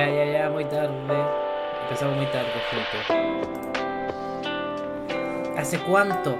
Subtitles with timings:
[0.00, 0.94] Ya, ya, ya, muy tarde.
[1.82, 2.98] Empezamos muy tarde, gente.
[5.58, 6.38] ¿Hace cuánto?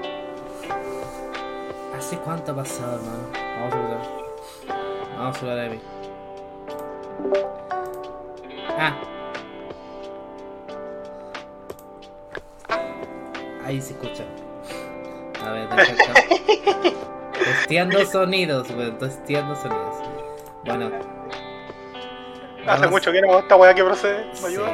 [1.95, 3.29] ¿Hace cuánto ha pasado, hermano?
[3.59, 4.01] Vamos a hablar.
[5.15, 5.81] Vamos a hablar de mí.
[8.79, 8.97] Ah.
[13.67, 14.25] Ahí se escucha.
[15.45, 16.15] A ver, deja.
[17.45, 18.97] Testeando sonidos, weón.
[18.97, 19.97] Testeando sonidos.
[20.65, 21.09] Bueno.
[22.73, 24.27] Hace mucho que no esta weá que procede.
[24.27, 24.66] ¿Me Sí, ayuda?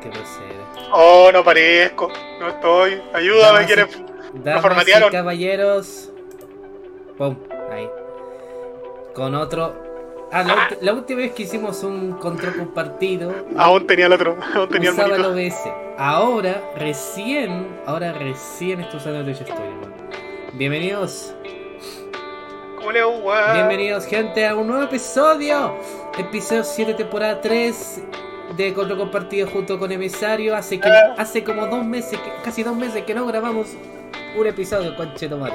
[0.00, 0.62] que procede.
[0.92, 2.10] Oh, no parezco.
[2.40, 3.02] No estoy.
[3.12, 3.86] Ayúdame, ¿quieres?
[4.60, 5.10] Formatearon.
[5.10, 6.10] caballeros.
[7.18, 7.36] Pum,
[7.70, 7.88] ahí.
[9.14, 9.82] Con otro.
[10.34, 14.38] Ah, la, última vez que hicimos un control compartido Aún tenía el otro.
[14.54, 15.54] Aún tenía el usaba el monito.
[15.56, 15.72] OBS.
[15.98, 19.92] Ahora, recién, ahora recién estoy usando el Twitch man.
[20.54, 21.34] Bienvenidos,
[23.52, 25.76] bienvenidos gente a un nuevo episodio.
[26.18, 28.02] Episodio 7, temporada 3
[28.56, 30.54] de Control Compartido junto con Emisario.
[30.54, 31.14] Hace, que, Ah.
[31.16, 33.68] hace como dos meses, casi dos meses que no grabamos
[34.38, 35.52] un episodio, conchetomar.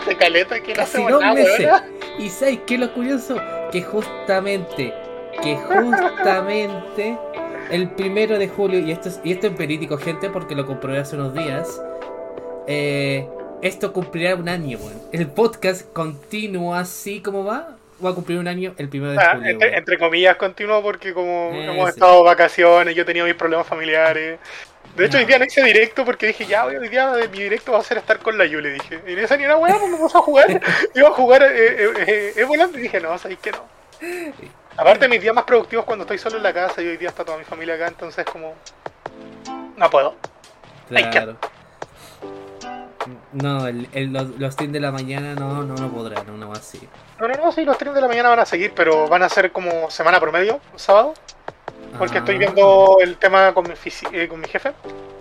[0.00, 1.58] Hace caleta que no Casi dos nada, meses.
[1.60, 1.84] weá.
[2.18, 3.36] ¿Y sabes qué es lo curioso?
[3.70, 4.94] Que justamente,
[5.42, 7.18] que justamente
[7.70, 10.98] el primero de julio, y esto es, y esto es verídico, gente, porque lo comprobé
[10.98, 11.80] hace unos días,
[12.66, 13.28] eh,
[13.62, 15.00] esto cumplirá un año, weón.
[15.12, 19.36] El podcast continúa así como va, va a cumplir un año el primero de Ah,
[19.36, 19.58] julio.
[19.60, 21.90] entre, comillas continuo porque como Eh, hemos sí.
[21.94, 24.38] estado vacaciones, yo he tenido mis problemas familiares.
[24.96, 25.20] De hecho, No.
[25.20, 27.98] hoy día no hice directo porque dije, ya, hoy día mi directo va a ser
[27.98, 29.00] estar con la Yuli, dije.
[29.06, 30.46] Y esa ni una weá, pues me puse a jugar.
[30.94, 33.64] Iba a jugar eh, eh, eh, volando y dije, no, sabéis que no.
[34.76, 37.24] Aparte, mis días más productivos cuando estoy solo en la casa y hoy día está
[37.24, 38.54] toda mi familia acá, entonces como...
[39.76, 40.16] No puedo.
[40.88, 41.36] Claro.
[43.32, 46.52] No, el, el- los, los teams de la mañana no, no, no podrán, no, no
[46.52, 46.80] así.
[47.20, 49.28] No, no, no, sí, los streams de la mañana van a seguir, pero van a
[49.28, 51.14] ser como semana promedio, sábado.
[51.98, 52.38] Porque estoy Ah.
[52.38, 54.72] viendo el tema con mi, fisi- eh, con mi jefe,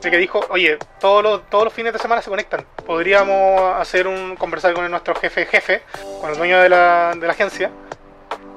[0.02, 2.66] de que dijo, oye, todos los, todos los fines de semana se conectan.
[2.86, 5.82] Podríamos hacer un conversar con nuestro jefe jefe,
[6.22, 7.70] con el dueño de la, de la agencia,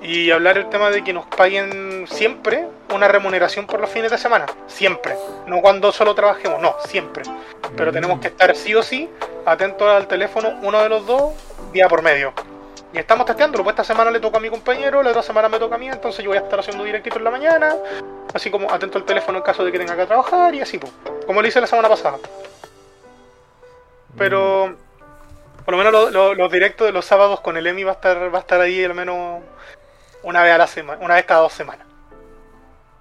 [0.03, 4.19] y hablar el tema de que nos paguen siempre una remuneración por los fines de
[4.19, 4.47] semana.
[4.67, 5.17] Siempre.
[5.47, 7.23] No cuando solo trabajemos, no, siempre.
[7.77, 7.95] Pero Mm.
[7.95, 9.09] tenemos que estar sí o sí
[9.47, 11.33] atentos al teléfono, uno de los dos,
[11.73, 12.33] día por medio.
[12.93, 15.59] Y estamos testeándolo, pues esta semana le toca a mi compañero, la otra semana me
[15.59, 17.75] toca a mí, entonces yo voy a estar haciendo directito en la mañana,
[18.35, 20.93] así como atento al teléfono en caso de que tenga que trabajar y así, pues,
[21.27, 22.19] como lo hice la semana pasada.
[24.19, 24.75] Pero
[25.65, 27.95] por lo menos lo- lo- los directos de los sábados con el Emi va a
[27.95, 29.41] estar va a estar ahí al menos
[30.23, 31.87] una vez a la semana, una vez cada dos semanas.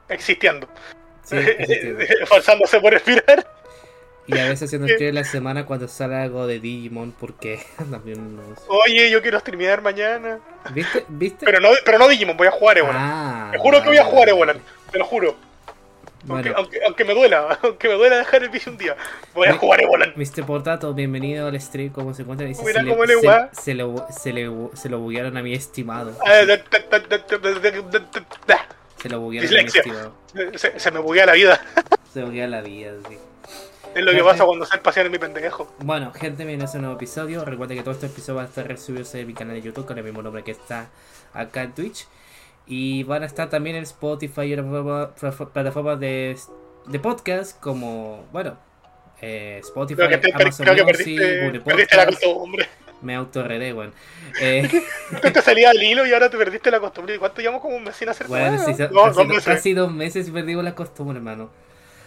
[0.09, 0.67] Existiendo.
[1.23, 1.37] Sí.
[2.21, 3.47] Esforzándose por respirar.
[4.27, 8.35] Y a veces se nos escribe la semana cuando sale algo de Digimon porque también
[8.35, 8.59] nos...
[8.67, 10.39] Oye, yo quiero streamear mañana.
[10.73, 11.05] ¿Viste?
[11.09, 11.45] ¿Viste?
[11.45, 12.97] Pero no, pero no Digimon, voy a jugar Evolan.
[12.97, 14.61] Ah, Te juro que voy a jugar Evolan,
[14.91, 15.35] te lo juro.
[16.29, 18.95] Aunque, me duela, aunque me duela dejar el bicho un día,
[19.33, 20.13] voy a jugar Evolan.
[20.15, 20.45] Mr.
[20.45, 22.45] Portato, bienvenido al stream, ¿cómo se encuentra?
[22.47, 26.13] Dice, se, cómo le, le se, se, lo, se, le, lo buguearon a mi estimado.
[28.97, 30.13] se lo buguearon a mi estimado.
[30.77, 31.61] Se, me buguea la vida.
[32.13, 33.17] se buguea la vida, sí.
[33.95, 35.73] Es lo que pasa cuando se pasear en mi pendejo.
[35.79, 37.43] Bueno, gente, bienvenidos a un nuevo episodio.
[37.43, 39.97] Recuerden que todo este episodio va a estar resubido en mi canal de YouTube con
[39.97, 40.89] el mismo nombre que está
[41.33, 42.07] acá en Twitch.
[42.73, 46.37] Y van a estar también en Spotify y otras plataformas- de,
[46.87, 48.57] de podcast como, bueno,
[49.21, 52.23] eh, Spotify, Creo que, te- Amazon creo que Music, perdiste, Google perdiste la Podcast.
[52.23, 52.69] costumbre.
[53.01, 53.93] Me autorredé, weón.
[54.39, 54.69] Eh,
[55.33, 57.15] te salía del hilo y ahora te perdiste la costumbre.
[57.15, 59.43] ¿Y cuánto llevamos como un mes sin hacer bueno, so- No, casi, dos do- meses.
[59.45, 61.49] casi dos meses y perdimos la costumbre, hermano.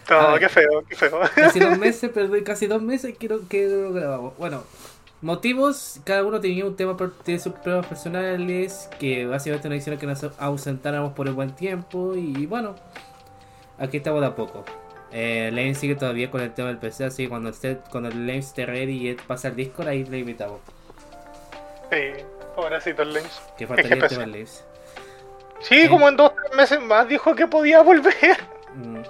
[0.08, 0.40] No, ver.
[0.40, 1.20] qué feo, qué feo.
[1.34, 4.36] Casi dos meses, perdí casi dos meses que no, que no grabamos.
[4.38, 4.64] Bueno,
[5.24, 10.06] motivos, cada uno tenía un tema, tiene sus pruebas personales, que básicamente nos hicieron que
[10.06, 12.74] nos ausentáramos por un buen tiempo y bueno,
[13.78, 14.64] aquí estamos de a poco.
[15.12, 18.38] Eh, Lane sigue todavía con el tema del PC, así que cuando, esté, cuando Lane
[18.38, 20.60] esté ready y pasa al Discord, ahí le invitamos.
[21.90, 22.22] Sí,
[22.54, 23.42] pobrecito el Lens.
[23.56, 24.64] Que faltaría el tema del Laves.
[25.60, 28.36] Sí, como en dos tres meses más dijo que podía volver.
[28.74, 29.02] Mm,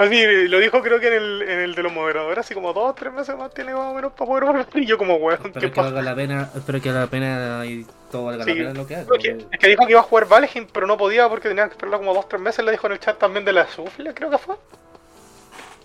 [0.00, 2.94] Así, lo dijo creo que en el, en el de los moderadores, así como dos
[2.94, 4.66] tres meses más tiene más o menos para poder volver.
[4.74, 7.66] Y yo como, weón, ¿qué espero que valga la pena, espero que valga la pena
[7.66, 8.50] y todo valga Sí.
[8.54, 9.06] la pena lo que haga.
[9.14, 11.66] Es que, es que dijo que iba a jugar Valheim, pero no podía porque tenía
[11.66, 12.64] que esperarlo como dos tres meses.
[12.64, 14.56] Le dijo en el chat también de la Sufle, creo que fue.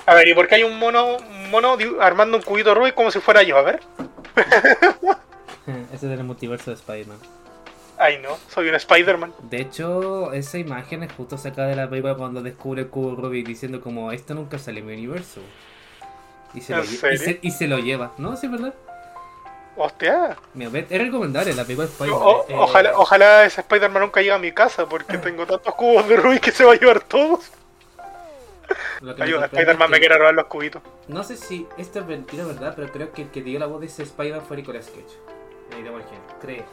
[0.06, 3.12] A ver, ¿y por qué hay un mono, un mono armando un cubito Rubik como
[3.12, 3.58] si fuera yo?
[3.58, 3.82] A ver.
[5.94, 7.18] Ese es el multiverso de Spider-Man.
[7.98, 9.34] Ay, no, soy un Spider-Man.
[9.44, 13.48] De hecho, esa imagen es justo sacada de la película cuando descubre el cubo Rubik
[13.48, 15.40] diciendo como esto nunca sale en mi universo.
[16.54, 18.36] Y se, ¿En lo, y se, y se lo lleva, ¿no?
[18.36, 18.74] ¿Sí es verdad?
[19.78, 20.38] Hostia.
[20.54, 22.22] Mira, es recomendable la película Spider-Man.
[22.24, 26.08] o- eh, ojalá, ojalá ese Spider-Man nunca llegue a mi casa porque tengo tantos cubos
[26.08, 27.52] de Rubik que se va a llevar todos.
[29.02, 30.82] me Ayuda, Spider-Man me quiere robar los cubitos.
[31.08, 32.74] No sé si esto es mentira, ¿verdad?
[32.76, 35.18] Pero creo que el que dio la voz de ese Spider-Man fue Nicolas Cage.
[35.72, 36.22] En idioma original.
[36.42, 36.64] Creo.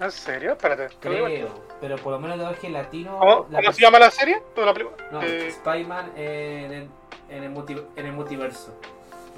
[0.00, 0.52] ¿En serio?
[0.52, 0.88] Espérate.
[1.00, 1.48] Creo.
[1.80, 3.18] Pero por lo menos el doblaje latino.
[3.18, 4.40] ¿Cómo, la cómo se llama la serie?
[4.56, 4.96] ¿O la película?
[5.10, 6.88] No, Eh, Spider-Man en el,
[7.30, 8.72] en, el multi- en el multiverso.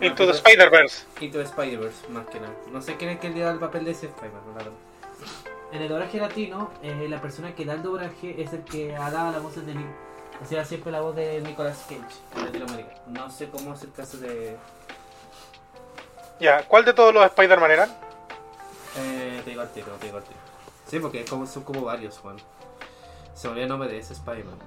[0.02, 1.04] Into the Spider-Verse.
[1.20, 2.54] Into the Spider-Verse, más que nada.
[2.70, 4.72] No sé quién es que le da el papel de ese Spider-Man, verdad.
[5.72, 9.10] En el doblaje latino, eh, la persona que da el doblaje es el que ha
[9.10, 9.86] dado la voz de Nick.
[10.42, 12.00] O sea, siempre la voz de Nicolas Cage
[12.36, 12.94] en Latinoamérica.
[13.06, 14.56] No sé cómo es el caso de.
[16.40, 17.90] Ya, ¿cuál de todos los Spider-Man eran?
[18.98, 20.40] Eh, te digo al tiro, te digo al tiro.
[20.90, 22.36] Sí, porque como, son como varios, Juan.
[23.34, 24.58] Se me olvidó el nombre de ese Spider-Man.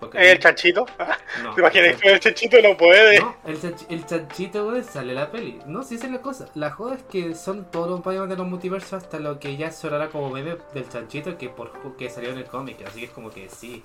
[0.00, 0.86] Porque- ¿El chanchito?
[1.42, 3.20] No, ¿Te imaginas el- que el chanchito no puede?
[3.20, 5.60] No, el, chanch- el chanchito, güey, sale la peli.
[5.66, 6.46] No, sí, esa es la cosa.
[6.54, 9.70] La joda es que son todos los Spider-Man de los multiversos hasta lo que ya
[9.70, 12.78] sonará como bebé del chanchito que por que salió en el cómic.
[12.86, 13.82] Así que es como que sí.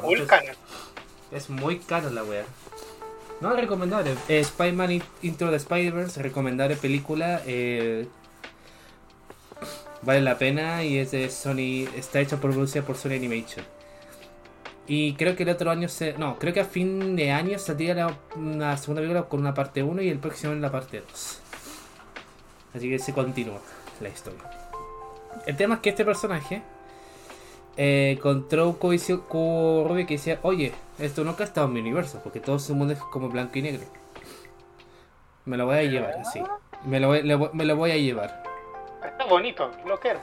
[0.00, 0.28] Full muchos-
[1.32, 2.44] es muy caro la wea.
[3.40, 4.12] No, recomendable.
[4.28, 7.42] Eh, Spider-Man In- Intro de Spider-Verse, recomendable película.
[7.46, 8.06] eh,
[10.02, 11.88] vale la pena y es de Sony.
[11.96, 13.64] Está hecha por producida por Sony Animation.
[14.88, 16.12] Y creo que el otro año se.
[16.14, 19.82] No, creo que a fin de año saldría la, una segunda película con una parte
[19.82, 21.40] 1 y el próximo en la parte 2.
[22.74, 23.60] Así que se continúa
[24.00, 24.40] la historia.
[25.46, 26.62] El tema es que este personaje
[27.76, 28.76] eh, encontró un
[29.88, 32.92] Rubik que decía, oye, esto nunca ha estado en mi universo, porque todo su mundo
[32.94, 33.84] es como blanco y negro.
[35.46, 36.40] Me lo voy a llevar así.
[36.84, 37.22] Me lo voy-
[37.52, 38.42] me lo voy a llevar.
[39.08, 40.20] Está bonito, lo quiero.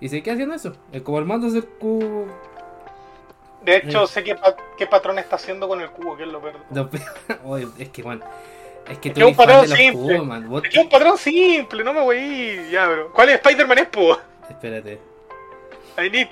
[0.00, 0.74] Y se queda haciendo eso.
[0.92, 2.26] Eh, Como armándose el cubo.
[3.62, 4.06] De hecho, Mm.
[4.06, 6.56] sé qué, pa- qué patrón está haciendo con el cubo, que es lo peor.
[6.70, 6.88] No,
[7.78, 8.22] es que, man.
[8.88, 9.92] Es que Es tú eres un patrón simple.
[10.16, 10.54] cubos, man.
[10.56, 12.70] Es que es un patrón simple, no me voy a ir.
[12.70, 13.12] Ya, bro.
[13.12, 14.18] ¿Cuál es Spider-Man es, po?
[14.50, 15.00] Espérate.
[15.96, 16.28] I need.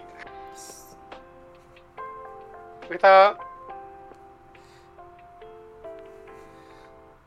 [2.91, 3.39] Está.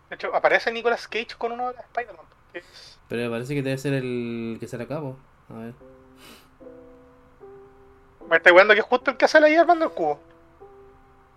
[0.10, 2.26] De hecho, aparece Nicolas Cage con uno de Spider-Man.
[2.54, 5.18] es- Pero me parece que debe ser el que sale a cabo.
[5.50, 5.74] A ver.
[8.30, 10.20] Me estoy jugando que es justo el que sale ahí armando el cubo.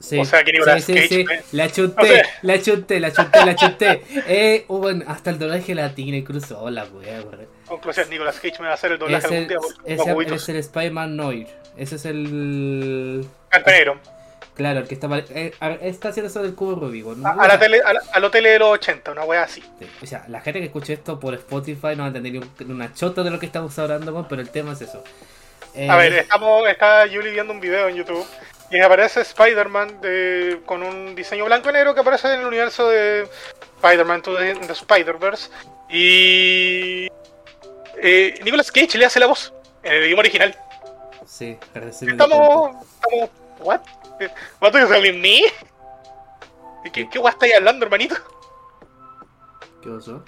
[0.01, 0.19] Sí.
[0.19, 1.21] O sea, que Nicolas sí, sí, Cage, sí.
[1.29, 1.45] eh.
[1.53, 4.03] La chunté, O sea- la chunté, la chunté, la chunté.
[4.29, 6.59] Eh, oh, bueno, hasta el doblaje latino incluso.
[6.61, 7.21] Hola, wea.
[7.67, 9.59] Conclusión, Nicolas Cage me va a hacer el doblaje Es algún el, día
[10.15, 11.49] por los ese es el Spider-Man Noir.
[11.77, 13.27] Ese es el.
[13.49, 14.01] Campanero.
[14.59, 15.53] Claro, el que está, eh,
[15.83, 17.07] está haciendo eso del cubo Rubik.
[17.07, 17.27] ¿no?
[17.27, 19.63] A, a la tele, a la, a la tele de los 80, una wea así.
[19.79, 22.93] Sí, O sea, la gente que escuche esto por Spotify no va a entender una
[22.93, 25.03] chota de lo que estamos hablando, pero el tema es eso.
[25.75, 28.27] Eh, A ver, estamos, está Julie viendo un video en YouTube
[28.71, 32.89] y aparece Spider-Man de- con un diseño blanco y negro que aparece en el universo
[32.89, 33.29] de
[33.81, 35.51] Spider-Man the Spider-Verse.
[35.89, 37.07] Y.
[38.03, 39.53] Eh, Nicolas Cage le hace la voz
[39.83, 40.57] en el idioma original.
[41.27, 41.57] Sí, di
[42.17, 42.25] cuenta.
[42.25, 42.71] Estamos.
[42.95, 43.31] Estamos.
[43.61, 43.81] ¿What?
[44.61, 45.43] ¿What are you telling me?
[46.93, 48.17] ¿Qué, qué guay estáis hablando, hermanito?
[49.83, 50.23] ¿Qué pasó?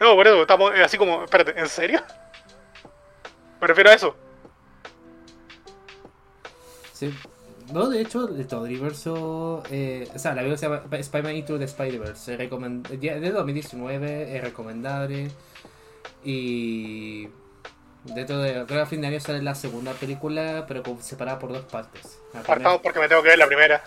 [0.00, 1.24] No, por eso, estamos eh, así como.
[1.24, 2.00] Espérate, ¿en serio?
[3.60, 4.16] Me refiero a eso.
[6.92, 7.14] Sí.
[7.72, 9.62] No, de hecho, el universo.
[9.70, 12.36] Eh, o sea, la película se llama Spider-Man Into the Spider-Verse.
[12.36, 15.30] De 2019, es recomendable.
[16.24, 17.28] Y.
[18.04, 18.52] Dentro de.
[18.52, 22.18] Creo que a fin de año sale la segunda película, pero separada por dos partes.
[22.46, 23.82] Partamos porque me tengo que ver la primera.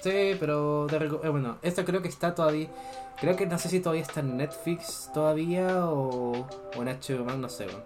[0.00, 2.68] Sí, pero te eh, bueno, esta creo que está todavía.
[3.20, 7.38] Creo que no sé si todavía está en Netflix todavía o, o en HBO Max,
[7.38, 7.64] no sé.
[7.64, 7.82] bueno.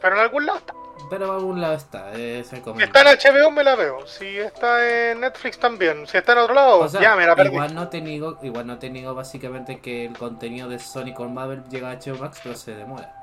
[0.00, 0.74] Pero en algún lado está.
[1.08, 4.06] Pero a algún lado está, es está en HBO me la veo.
[4.06, 6.06] Si está en Netflix también.
[6.06, 7.50] Si está en otro lado, O sea, ya me la perdí.
[7.52, 11.32] igual no te niego, igual no te niego básicamente que el contenido de Sonic con
[11.32, 13.21] Marvel llega a HBO Max, pero se demora.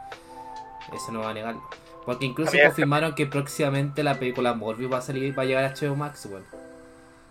[0.94, 1.62] Eso no va a negarlo.
[2.06, 5.74] Porque incluso confirmaron que próximamente la película Morbius va a salir, va a llegar a
[5.74, 6.28] HBO Max.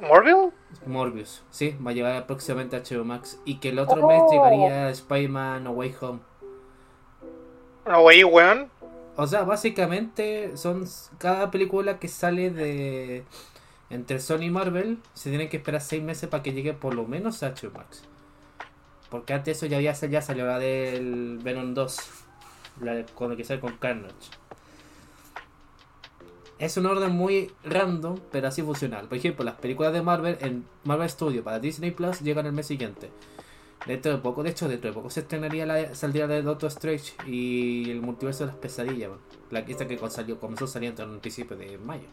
[0.00, 0.52] ¿Morbius?
[0.86, 3.40] Morbius, sí, va a llegar próximamente a HBO Max.
[3.44, 6.20] Y que el otro mes llegaría Spider-Man No Way Home.
[7.86, 8.70] No, wey, weón.
[9.16, 10.84] O sea, básicamente son
[11.18, 13.24] cada película que sale de
[13.90, 17.04] entre Sony y Marvel se tienen que esperar seis meses para que llegue por lo
[17.04, 18.04] menos a HBO Max.
[19.10, 21.98] Porque antes eso ya, había, ya salió la del Venom 2,
[23.14, 24.14] con el que sale con Carnage.
[26.58, 29.06] Es un orden muy random, pero así funcional.
[29.06, 32.66] Por ejemplo, las películas de Marvel en Marvel Studio para Disney Plus llegan el mes
[32.66, 33.10] siguiente.
[33.86, 37.12] Dentro de poco, de hecho, dentro de poco se estrenaría la saldría de Doctor Strange
[37.26, 39.20] y el multiverso de las pesadillas, weón.
[39.50, 42.08] la esta que salió, comenzó saliendo en principio de mayo.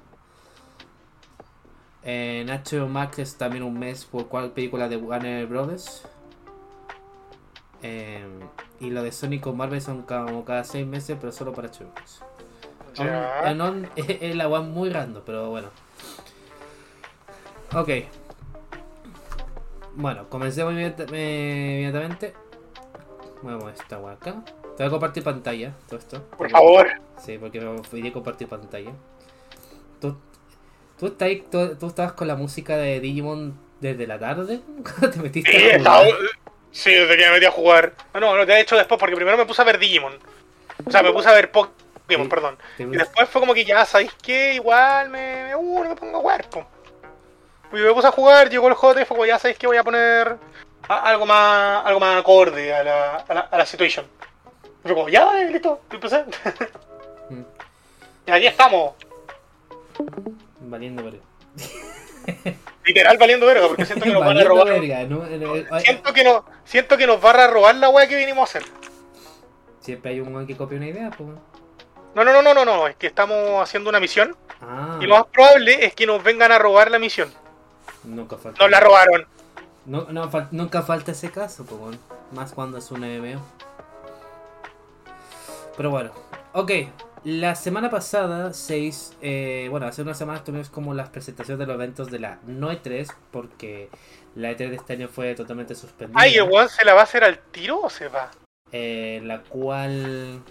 [2.03, 6.03] En HBO Max es también un mes por cual película de Warner Brothers.
[7.87, 8.25] Eh,
[8.79, 12.23] y lo de Sonic con Marvel son como cada 6 meses, pero solo para chicos.
[12.97, 15.67] Aún- es, la one muy random, pero bueno.
[17.75, 17.89] Ok.
[19.95, 22.33] Bueno, comencemos inmediata- eh, inmediatamente.
[23.43, 24.43] Muevo esta wea acá.
[24.75, 26.23] Te voy a compartir pantalla, todo esto.
[26.37, 26.87] Por favor.
[27.23, 28.91] Sí, porque me olvidé compartir pantalla.
[30.01, 30.17] ¿Tú,
[30.97, 34.61] tú, estás ahí- tú, tú estabas con la música de Digimon desde la tarde?
[34.83, 36.01] ¿Cuándo te metiste Sí, a?
[36.75, 37.93] Sí, desde que me metí a jugar.
[38.13, 40.17] No, no, no, de hecho después, porque primero me puse a ver Digimon.
[40.85, 42.57] O sea, me puse a ver Pokémon, perdón.
[42.77, 44.53] Y después fue como que ya, ¿sabéis qué?
[44.55, 46.65] Igual me, me, uh, no me pongo a jugar, po.
[47.71, 49.67] Y me puse a jugar, llegó el J y fue como ya, ¿sabéis qué?
[49.67, 50.35] Voy a poner
[50.87, 54.05] a- algo más algo más acorde a la, a la, a la situation.
[54.83, 56.23] Y fue como, ya, vale, listo, empecé.
[57.29, 57.41] Mm,
[58.27, 58.93] y aquí estamos,
[60.59, 61.19] Valiendo verga.
[62.85, 64.67] Literal valiendo verga, porque siento que nos van a robar.
[64.67, 65.25] verga, ¿no?
[65.79, 68.63] Siento que, no, siento que nos van a robar la weá que vinimos a hacer.
[69.81, 71.29] Siempre hay un weón que copia una idea, pues.
[72.15, 75.15] No, no, no, no, no, no, es que estamos haciendo una misión Ah, y lo
[75.15, 77.29] más probable es que nos vengan a robar la misión.
[78.03, 78.61] nunca falta.
[78.63, 79.27] Nos la robaron.
[79.85, 81.97] No, no, fal- nunca falta ese caso, pues bueno.
[82.31, 83.41] Más cuando es un MMO.
[85.77, 86.11] Pero bueno,
[86.53, 86.71] ok.
[87.25, 91.75] La semana pasada, seis, eh, bueno, hace unas semanas tuvimos como las presentaciones de los
[91.75, 93.89] eventos de la no E3, porque
[94.35, 96.19] la E3 de este año fue totalmente suspendida.
[96.21, 98.31] Ay, ¿el weón se la va a hacer al tiro o se va?
[98.71, 100.41] eh, la cual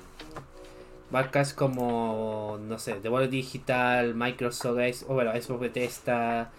[1.11, 6.50] marcas como, no sé, The World Digital, Microsoft, o bueno, Xbox Bethesda,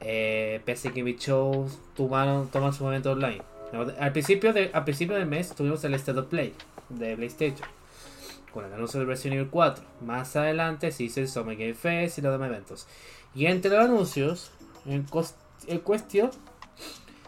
[0.00, 3.42] eh, PC Gaming Show, tomaron, toman su momento online.
[3.98, 6.54] Al principio, de, al principio del mes tuvimos el State of Play
[6.88, 7.68] de PlayStation,
[8.52, 9.84] con el anuncio de Resident Evil 4.
[10.00, 12.86] Más adelante se hizo el Summer Game Fest y los demás eventos.
[13.34, 14.50] Y entre los anuncios,
[14.86, 15.04] en,
[15.80, 16.30] cuestión,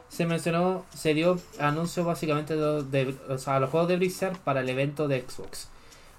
[0.08, 5.24] se mencionó, se dio anuncio básicamente de, los juegos de Blizzard para el evento de
[5.26, 5.68] Xbox.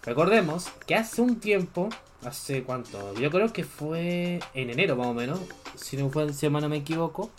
[0.04, 1.90] Recordemos que hace un tiempo,
[2.24, 5.40] hace cuánto, yo creo que fue en enero más o menos,
[5.76, 7.32] si no fue no me equivoco,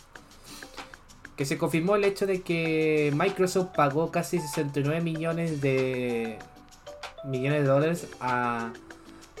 [1.37, 6.39] que se confirmó el hecho de que Microsoft pagó casi 69 millones de
[7.27, 8.71] millones de dólares a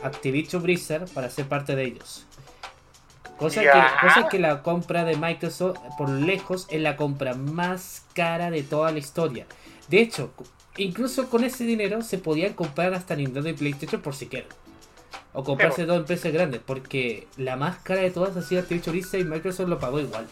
[0.03, 2.25] Activision Blizzard para ser parte de ellos.
[3.37, 3.69] Cosa que,
[4.01, 8.91] cosa que la compra de Microsoft por lejos es la compra más cara de toda
[8.91, 9.45] la historia.
[9.89, 10.31] De hecho,
[10.75, 14.49] incluso con ese dinero se podían comprar hasta Nintendo y PlayStation por si quieren.
[15.33, 19.19] O comprarse dos empresas grandes, porque la más cara de todas ha sido Activision Blizzard
[19.21, 20.27] y Microsoft lo pagó igual.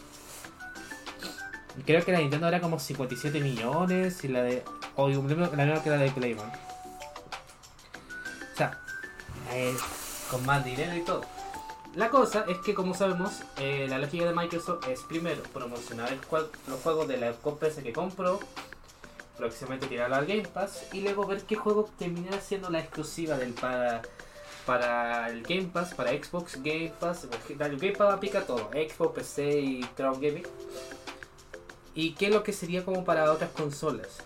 [1.84, 4.64] Creo que la Nintendo era como 57 millones y la de.
[4.96, 5.50] O la misma
[5.82, 6.65] que la de Playman.
[8.56, 8.80] O sea,
[9.52, 9.76] es
[10.30, 11.20] con más dinero y todo.
[11.94, 16.20] La cosa es que, como sabemos, eh, la lógica de Microsoft es primero promocionar el
[16.66, 18.40] los juegos de la empresa que compró,
[19.36, 23.52] próximamente tirarlo al Game Pass y luego ver qué juego termina siendo la exclusiva del
[23.52, 24.00] para
[24.64, 29.60] para el Game Pass, para Xbox Game Pass, el Game Pass aplica todo, Xbox, PC
[29.60, 30.46] y Cloud Gaming.
[31.94, 34.18] Y qué es lo que sería como para otras consolas.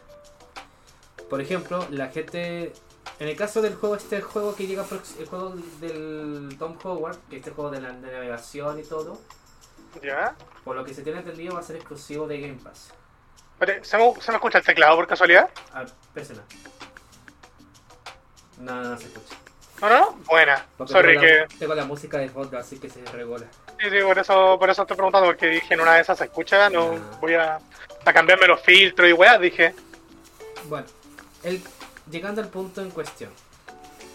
[1.29, 2.73] Por ejemplo, la gente
[3.21, 4.85] en el caso del juego, este juego que llega,
[5.19, 9.21] el juego del Tom Howard, que este juego de, la, de navegación y todo,
[10.03, 10.35] ¿Ya?
[10.65, 12.93] por lo que se tiene entendido va a ser exclusivo de Game Pass.
[13.53, 15.51] Espérate, ¿se me, ¿se me escucha el teclado por casualidad?
[15.75, 15.85] Ah,
[16.15, 16.43] persona.
[18.59, 19.37] No, no, no se escucha.
[19.83, 20.19] ¿No, no?
[20.27, 20.67] Buena.
[20.77, 21.37] Porque Sorry tengo, que...
[21.39, 23.47] la, tengo la música de fondo, así que se regola.
[23.79, 26.25] Sí, sí, por eso, por eso estoy preguntando, porque dije en una de esas se
[26.25, 27.19] escucha, no Ah.
[27.21, 27.59] voy a,
[28.05, 29.75] a cambiarme los filtros y weá, dije.
[30.65, 30.87] Bueno,
[31.43, 31.63] el,
[32.11, 33.31] llegando al punto en cuestión.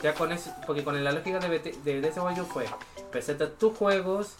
[0.01, 2.65] Ya con eso, porque con la lógica de, BT de desarrollo fue,
[3.11, 4.35] presenta tus juegos,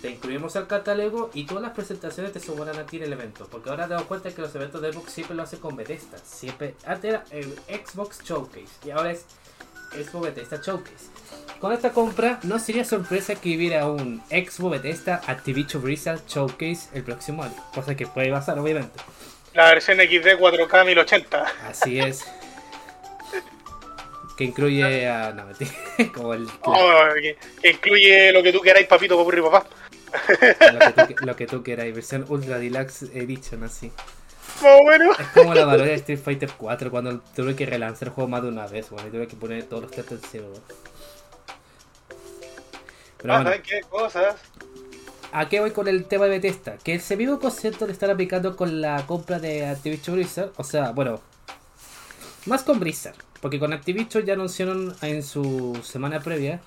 [0.00, 3.46] te incluimos al catálogo y todas las presentaciones te sumarán a ti en el evento.
[3.50, 6.18] Porque ahora te das cuenta que los eventos de Xbox siempre lo hacen con Bethesda.
[6.18, 9.26] Siempre, antes era el Xbox Showcase y ahora es
[9.92, 11.06] Xbox Bethesda Showcase.
[11.60, 17.04] Con esta compra no sería sorpresa que hubiera un Xbox Bethesda Activision Blizzard Showcase el
[17.04, 17.54] próximo año.
[17.72, 18.98] Cosa que puede pasar obviamente.
[19.54, 21.46] La versión XD 4K 1080.
[21.68, 22.26] Así es.
[24.36, 25.32] Que incluye a.
[25.32, 25.44] No,
[26.14, 26.48] como el.
[26.62, 26.74] Oh,
[27.20, 29.66] que, que incluye lo que tú queráis, papito, papurri, papá.
[30.72, 33.90] Lo que, tú, lo que tú quieras, versión Ultra Deluxe Edition, así.
[34.62, 35.18] Más o menos.
[35.18, 38.42] Es como la parodia de Street Fighter 4 cuando tuve que relanzar el juego más
[38.42, 40.62] de una vez, bueno, y tuve que poner todos los testos en cero, weón.
[43.18, 44.36] Pero Ah, bueno, ¿sabes qué cosas?
[45.32, 46.76] ¿a qué voy con el tema de Bethesda?
[46.82, 50.90] Que ese mismo concepto le están aplicando con la compra de Activision Blizzard, o sea,
[50.90, 51.20] bueno,
[52.46, 56.62] más con Blizzard, porque con Activision ya anunciaron en su semana previa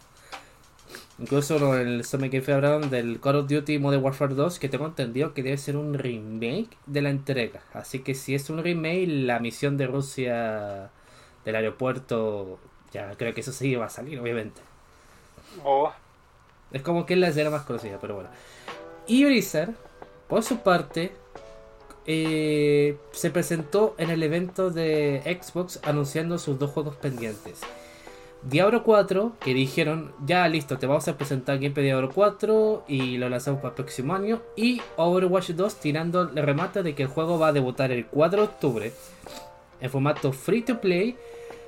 [1.18, 4.86] Incluso en el Summit Fair hablaron del Call of Duty Modern Warfare 2, que tengo
[4.86, 7.62] entendido que debe ser un remake de la entrega.
[7.74, 10.90] Así que si es un remake, la misión de Rusia
[11.46, 12.60] del aeropuerto,
[12.92, 14.62] ya creo que eso sí va a salir, obviamente.
[15.64, 15.94] Oh,
[16.74, 18.30] Es como que es la escena más conocida, pero bueno.
[19.08, 19.74] Y Blizzard,
[20.28, 21.14] por su parte,
[22.08, 27.62] eh, se presentó en el evento de Xbox anunciando sus dos juegos pendientes.
[28.44, 33.28] Diablo 4, que dijeron, ya listo, te vamos a presentar gameplay Diablo 4 y lo
[33.28, 34.42] lanzamos para el próximo año.
[34.56, 38.42] Y Overwatch 2 tirando el remate de que el juego va a debutar el 4
[38.42, 38.94] de octubre
[39.82, 41.18] en formato free to play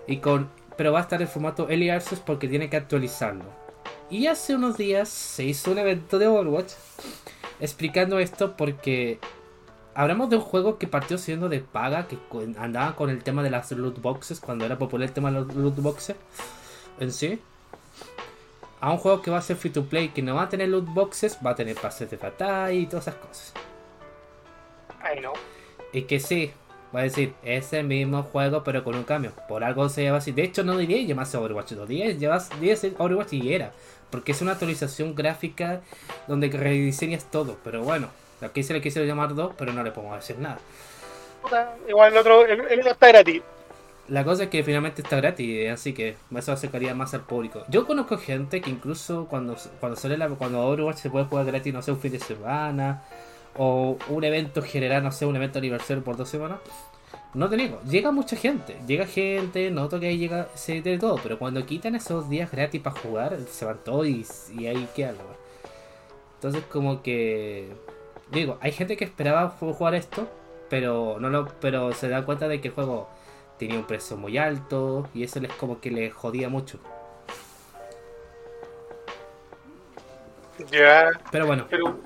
[0.08, 3.46] y con pero va a estar en formato Early Access porque tiene que actualizarlo.
[4.10, 6.74] Y hace unos días se hizo un evento de Overwatch
[7.60, 9.20] explicando esto porque
[9.98, 12.18] hablamos de un juego que partió siendo de paga, que
[12.60, 15.56] andaba con el tema de las loot boxes, cuando era popular el tema de los
[15.56, 16.16] loot boxes
[17.00, 17.42] en sí.
[18.80, 20.70] A un juego que va a ser free to play, que no va a tener
[20.70, 23.54] loot boxes, va a tener pases de batalla y todas esas cosas.
[25.04, 25.34] I know.
[25.94, 26.52] Y que sí,
[26.96, 29.32] va a decir, es el mismo juego pero con un cambio.
[29.48, 30.32] Por algo se llama así.
[30.32, 33.72] De hecho, no diría llamarse Overwatch 2, diría llevas- diría ser Overwatch y era.
[34.12, 35.82] Porque es una actualización gráfica
[36.28, 37.58] donde rediseñas todo.
[37.64, 38.10] Pero bueno,
[38.42, 40.60] aquí se le quisieron llamar 2, pero no le podemos decir nada.
[41.88, 43.42] Igual el otro, el, el está gratis.
[44.10, 47.66] La cosa es que finalmente está gratis, así que eso acercaría más al público.
[47.68, 51.74] Yo conozco gente que incluso cuando, cuando sale la, cuando Overwatch se puede jugar gratis,
[51.74, 53.04] no sé, un fin de semana,
[53.58, 56.60] o un evento general, no sé, un evento aniversario por dos semanas.
[57.34, 61.20] No te digo, llega mucha gente, llega gente, noto que ahí llega, se de todo,
[61.22, 64.26] pero cuando quitan esos días gratis para jugar, se van todos y,
[64.58, 65.38] y ahí queda wea.
[66.36, 67.74] Entonces como que
[68.32, 70.28] digo, hay gente que esperaba ju- jugar esto,
[70.70, 73.08] pero no lo, pero se da cuenta de que el juego
[73.58, 76.80] tenía un precio muy alto y eso les como que les jodía mucho.
[80.72, 81.10] Ya.
[81.32, 82.00] Pero bueno, Pero,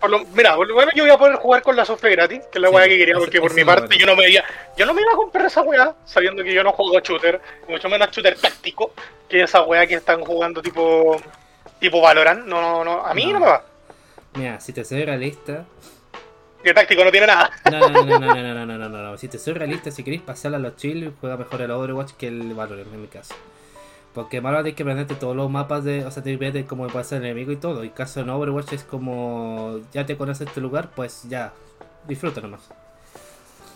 [0.00, 2.40] por lo, mira, por lo menos yo voy a poder jugar con la sufre gratis,
[2.50, 4.00] que es la Sí, weá que quería, porque por mi parte bueno.
[4.00, 4.42] yo no me iba,
[4.76, 7.88] yo no me iba a comprar esa weá, sabiendo que yo no juego shooter, mucho
[7.88, 8.92] menos shooter táctico,
[9.28, 11.16] que esa weá que están jugando tipo
[11.78, 13.40] tipo Valorant, no, no, no, a mí no, No.
[13.40, 13.64] me va.
[14.36, 15.64] Mira, si te soy realista,
[16.62, 17.50] Que táctico no tiene nada.
[17.70, 20.22] no, no, no, no, no, no, no, no, no, si te soy realista, si queréis
[20.22, 23.34] pasarla a los chill, juega mejor el Overwatch que el Valorant en mi caso.
[24.14, 27.16] Porque Valorant tienes que aprenderte todos los mapas de, o sea, te ves cómo pasa
[27.16, 27.84] el enemigo y todo.
[27.84, 31.52] Y caso en Overwatch es como ya te conoces tu lugar, pues ya
[32.06, 32.60] disfruta nomás.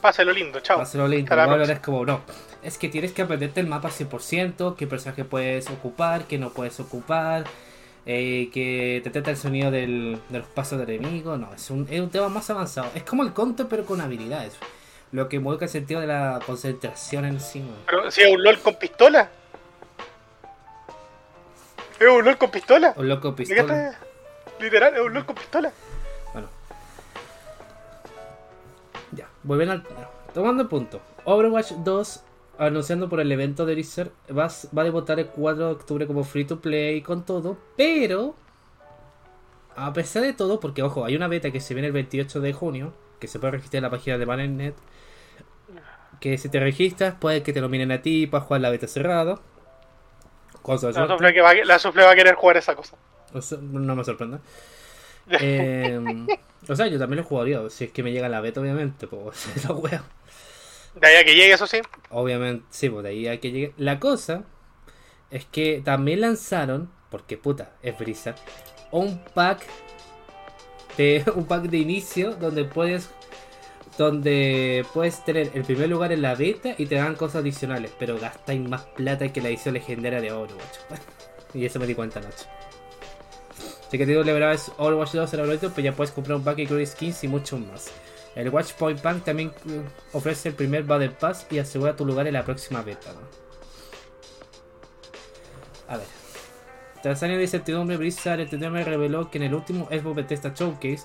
[0.01, 0.81] Páselo lindo, chao.
[0.81, 1.35] Hacerlo lindo.
[1.35, 2.21] Valorant es como, no.
[2.63, 6.79] Es que tienes que aprenderte el mapa 100%, qué personaje puedes ocupar, qué no puedes
[6.81, 7.45] ocupar,
[8.11, 11.37] eh, que te trata el sonido del, de los pasos del enemigo.
[11.37, 12.91] No, es un, es un tema más avanzado.
[12.95, 14.55] Es como el counter, pero con habilidades.
[15.13, 17.75] Lo que mueve el sentido de la concentración encima.
[17.85, 19.29] Pero si es un LOL con pistola.
[22.01, 22.95] Es un LOL con pistola.
[22.97, 23.99] Un loco ¿De qué pistola.
[24.59, 25.71] Literal, es un LOL con pistola.
[26.33, 26.49] Bueno.
[29.13, 29.85] Ya, volviendo al.
[30.33, 31.03] Tomando el punto.
[31.25, 32.23] Overwatch 2,
[32.59, 36.07] anunciando por el evento de Blizzard, va, a- va a debutar el 4 de octubre
[36.07, 38.35] como free to play con todo, pero.
[39.77, 42.53] A pesar de todo, porque ojo, hay una beta que se viene el 28 de
[42.53, 44.75] junio, que se puede registrar en la página de Battle.net.
[46.21, 49.39] Que si te registras, puede que te nominen a ti para jugar la beta cerrada.
[50.63, 52.97] Cosa La sufle, que va, la sufle va a querer jugar esa cosa.
[53.33, 54.39] O sea, no me sorprende.
[55.31, 56.01] Eh,
[56.67, 57.61] o sea, yo también lo jugaría.
[57.69, 59.07] Si es que me llega la beta, obviamente.
[59.07, 60.03] Pues la wea.
[61.01, 61.79] De ahí a que llegue, eso sí.
[62.11, 63.73] Obviamente, sí, pues de ahí hay que llegar.
[63.77, 64.45] La cosa
[65.31, 68.37] es que también lanzaron, porque puta, es Blizzard,
[68.91, 69.67] un pack
[70.97, 73.11] de un pack de inicio donde puedes
[73.97, 78.17] donde puedes tener el primer lugar en la beta y te dan cosas adicionales, pero
[78.19, 80.79] gastáis más plata que la edición legendaria de Overwatch.
[81.55, 82.47] y eso me di cuenta anoche.
[83.89, 86.59] Así que te digo, es Overwatch 2 el favorito, pues ya puedes comprar un pack
[86.59, 87.91] de skins y mucho más.
[88.39, 92.29] El Watch Point Pack también eh, ofrece el primer Battle Pass y asegura tu lugar
[92.29, 93.11] en la próxima beta.
[95.89, 96.07] A ver.
[97.03, 101.03] Tras años de incertidumbre, Blizzard Entertainment reveló que en el último Xbox Bethesda Showcase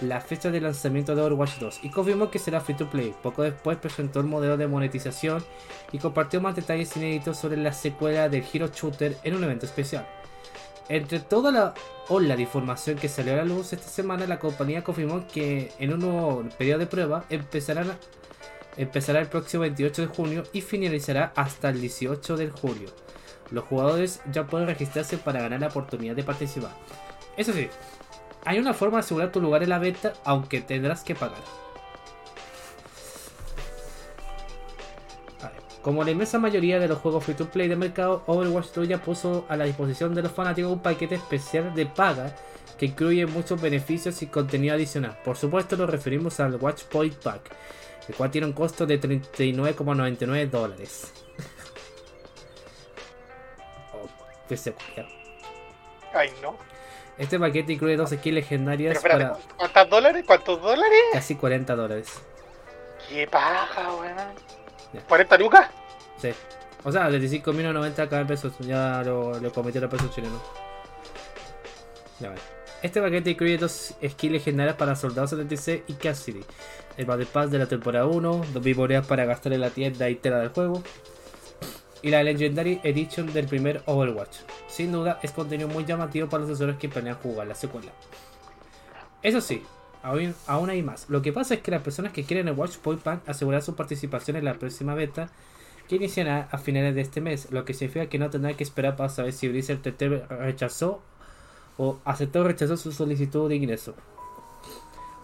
[0.00, 3.14] la fecha de lanzamiento de Overwatch 2 y confirmó que será free to play.
[3.22, 5.44] Poco después presentó el modelo de monetización
[5.92, 10.04] y compartió más detalles inéditos sobre la secuela del Hero Shooter en un evento especial.
[10.92, 11.72] Entre toda la
[12.10, 15.94] ola de información que salió a la luz esta semana, la compañía confirmó que en
[15.94, 17.86] un nuevo periodo de prueba empezará
[18.76, 22.90] el próximo 28 de junio y finalizará hasta el 18 de julio.
[23.50, 26.72] Los jugadores ya pueden registrarse para ganar la oportunidad de participar.
[27.38, 27.70] Eso sí,
[28.44, 31.61] hay una forma de asegurar tu lugar en la beta, aunque tendrás que pagar.
[35.82, 38.98] Como la inmensa mayoría de los juegos free to play del mercado, Overwatch 2 ya
[38.98, 42.36] puso a la disposición de los fanáticos un paquete especial de paga
[42.78, 45.18] que incluye muchos beneficios y contenido adicional.
[45.24, 47.50] Por supuesto, nos referimos al Watch Point Pack,
[48.08, 51.12] el cual tiene un costo de 39,99 dólares.
[53.92, 54.08] oh,
[56.14, 56.56] Ay, no.
[57.18, 60.24] Este paquete incluye dos skins legendarias Pero espérate, para ¿cuántos dólares?
[60.26, 61.00] ¿Cuántos dólares?
[61.12, 62.22] casi 40 dólares.
[63.08, 64.61] Qué paja, weón.
[64.92, 65.06] Ya.
[65.06, 65.68] ¿40 lucas?
[66.18, 66.30] Sí.
[66.84, 68.52] O sea, 25.090 cada pesos.
[68.60, 70.40] Ya lo, lo cometió los pesos chilenos.
[72.20, 72.40] Ya vale.
[72.82, 76.44] Este paquete incluye dos skins legendarias para Soldado 76 y Cassidy.
[76.96, 80.40] El Battle Pass de la temporada 1, dos vivoreas para gastar en la tienda entera
[80.40, 80.82] del juego.
[82.02, 84.38] Y la Legendary Edition del primer Overwatch.
[84.66, 87.92] Sin duda es contenido muy llamativo para los usuarios que planean jugar la secuela.
[89.22, 89.62] Eso sí,
[90.02, 91.08] aún, hay más.
[91.08, 93.74] Lo que pasa es que las personas que quieren el Watch Point Pack asegurar su
[93.74, 95.28] participación en la próxima beta
[95.88, 98.96] que iniciará a finales de este mes, lo que significa que no tendrá que esperar
[98.96, 101.02] para saber si Blizzard TT rechazó
[101.78, 103.94] o aceptó o rechazó su solicitud de ingreso.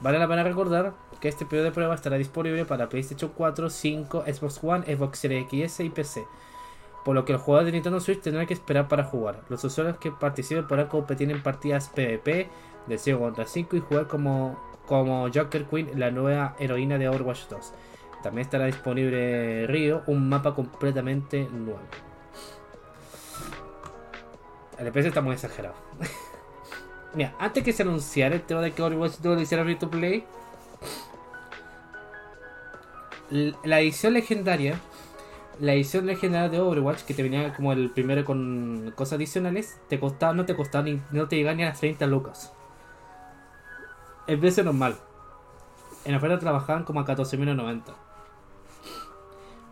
[0.01, 4.25] Vale la pena recordar que este periodo de prueba estará disponible para PlayStation 4, 5,
[4.27, 6.25] Xbox One, Xbox Series X y PC.
[7.05, 9.43] Por lo que los jugadores de Nintendo Switch tendrán que esperar para jugar.
[9.49, 12.49] Los usuarios que participen podrán competir en partidas PvP
[12.87, 14.59] de 5 contra 5 y jugar como,
[14.89, 17.73] como Joker Queen, la nueva heroína de Overwatch 2.
[18.23, 21.79] También estará disponible Río, un mapa completamente nuevo.
[24.79, 25.75] El precio está muy exagerado.
[27.15, 29.91] Mira, antes que se anunciara el tema de que Overwatch 2 lo hiciera free to
[29.91, 30.25] play,
[33.65, 34.81] la edición legendaria,
[35.61, 40.01] la edición legendaria de Overwatch, que te venía como el primero con cosas adicionales, te
[40.01, 42.53] costaba, no te costaba ni, no te llegaba ni a las 30 lucas.
[44.29, 44.95] El precio normal.
[46.05, 47.83] En oferta trabajaban como a 14.090.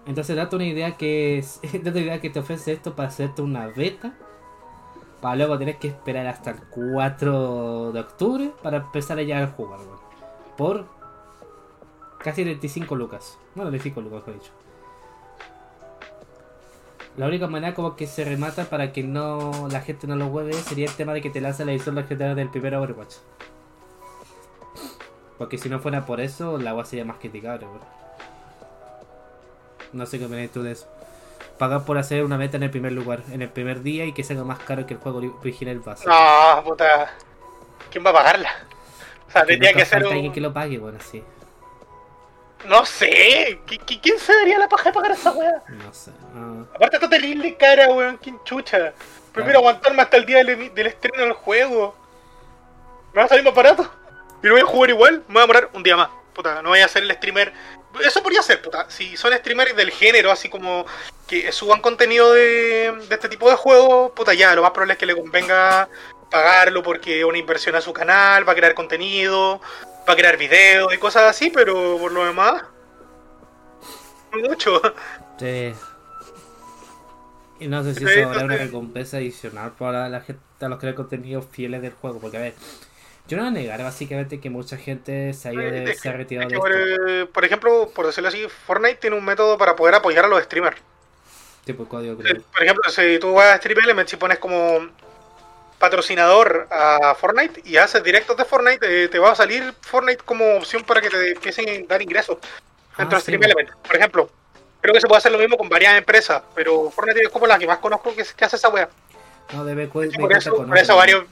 [0.07, 3.67] Entonces date una idea que date una idea que te ofrece esto para hacerte una
[3.69, 4.17] beta.
[5.21, 9.49] Para luego tener que esperar hasta el 4 de octubre para empezar a llegar a
[9.49, 10.01] jugar, weón.
[10.57, 10.87] Por
[12.19, 13.39] casi 25 lucas.
[13.55, 14.53] Bueno, 25 lucas, mejor dicho.
[17.19, 20.55] La única manera como que se remata para que no la gente no lo hueve
[20.55, 23.17] sería el tema de que te lanza la edición legendaria del primer Overwatch.
[25.39, 27.81] Porque si no fuera por eso, la agua sería más criticable, weón.
[29.93, 30.87] No sé qué opinas tú de eso.
[31.59, 34.25] Pagar por hacer una meta en el primer lugar, en el primer día y que
[34.25, 36.07] salga más caro que el juego original base.
[36.09, 37.11] No, puta.
[37.91, 38.51] ¿Quién va a pagarla?
[39.29, 40.13] O sea, tendría que ser un...
[40.13, 41.23] alguien que lo pague, bueno, sí.
[42.67, 43.61] No sé.
[43.67, 45.63] ¿qui- qui- ¿Quién se daría la paja de pagar esa weá?
[45.69, 46.11] No sé.
[46.35, 46.65] ah.
[46.75, 48.17] Aparte está terrible cara, weón.
[48.19, 48.93] ¿Quién chucha?
[49.33, 51.95] Primero aguantarme hasta el día del, del estreno del juego.
[53.13, 53.89] Me va a salir más barato.
[54.47, 55.25] Y lo voy a jugar igual.
[55.27, 56.09] Me voy a demorar un día más.
[56.33, 57.53] Puta, no voy a ser el streamer.
[58.05, 58.89] Eso podría ser, puta.
[58.89, 60.87] Si son streamers del género, así como
[61.27, 64.99] que suban contenido de, de este tipo de juegos, puta, ya, lo más probable es
[65.01, 65.89] que le convenga
[66.31, 69.61] pagarlo porque es una inversión a su canal, va a crear contenido,
[70.09, 72.63] va a crear videos y cosas así, pero por lo demás,
[74.33, 74.81] mucho.
[75.41, 75.75] Sí.
[77.59, 80.93] Y no sé si eso habrá una recompensa adicional para la gente, a los creadores
[80.93, 82.21] de contenido fieles del juego.
[82.21, 82.55] Porque, a ver,
[83.29, 86.13] yo no voy a negar básicamente que mucha gente se ha ido de, se ha
[86.13, 87.33] retirado de esto.
[87.33, 90.77] por, ejemplo, por decirlo así, Fortnite tiene un método para poder apoyar a los streamers.
[91.65, 92.17] Tipo código.
[92.17, 94.89] Por ejemplo, si tú vas a Stream Elements y pones como
[95.79, 100.57] patrocinador a Fortnite y haces directos de Fortnite, eh, te va a salir Fortnite como
[100.57, 102.39] opción para que te empiecen a dar ingresos
[102.97, 103.51] dentro Ah, de Stream sí.
[103.51, 103.73] Elements.
[103.85, 104.31] Por ejemplo,
[104.81, 107.59] creo que se puede hacer lo mismo con varias empresas, pero Fortnite es como la
[107.59, 108.89] que más conozco que, que hace esa wea.
[109.53, 111.25] No, debe cu- Sí, de por, eso, por varios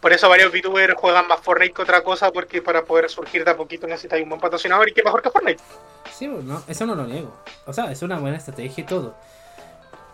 [0.00, 3.50] por eso varios VTubers juegan más Fortnite que otra cosa, porque para poder surgir de
[3.50, 5.62] a poquito necesitas un buen patrocinador y qué mejor que Fortnite.
[6.12, 7.34] Sí, pues, no, eso no lo niego.
[7.66, 9.14] O sea, es una buena estrategia y todo.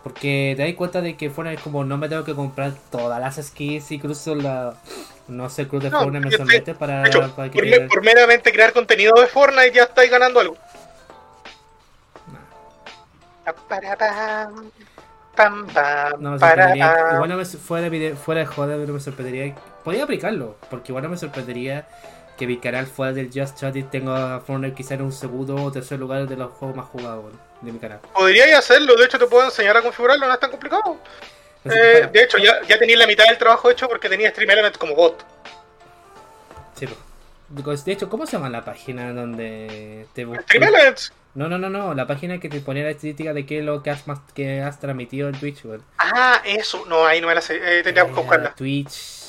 [0.03, 3.19] Porque te das cuenta de que Fortnite es como no me tengo que comprar todas
[3.19, 4.75] las skins, incluso la.
[5.27, 8.71] No sé, Cruz de No, Fortnite mensualmente para, hecho, para que por, por meramente crear
[8.71, 10.57] contenido de Fortnite ya estáis ganando algo.
[15.35, 15.67] Pam,
[16.19, 16.95] No me sorprendería.
[17.13, 19.55] Igual no me, fuera, de video- fuera de joda, no me sorprendería.
[19.85, 21.87] Podría aplicarlo, porque igual no me sorprendería
[22.37, 25.71] que mi canal fuera del Just Chatting tenga a Fortnite quizá en un segundo o
[25.71, 27.99] tercer lugar de los juegos más jugados de mi canal.
[28.13, 30.97] Podríais hacerlo, de hecho te puedo enseñar a configurarlo, no es tan complicado.
[31.63, 34.77] Eh, de hecho, ya, ya tenéis la mitad del trabajo hecho porque tenía Stream Element
[34.77, 35.25] como bot.
[36.75, 37.85] sí, pues.
[37.85, 40.45] De hecho, ¿cómo se llama la página donde te buscas?
[40.45, 41.13] Stream Elements.
[41.35, 43.83] No, no, no, no, la página que te ponía la estadística de qué es lo
[43.83, 45.83] que has, más, que has transmitido en Twitch, weón.
[45.97, 46.85] Ah, eso.
[46.87, 47.55] No, ahí no sé.
[47.57, 48.55] Eh, tendría que Eh, buscarla.
[48.55, 49.24] Twitch.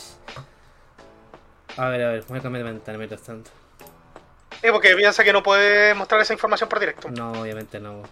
[1.76, 3.50] A ver, a ver, voy a cambiar de ventana mientras tanto.
[4.62, 7.10] Eh, porque piensa que no puede mostrar esa información por directo.
[7.10, 8.02] No, obviamente no.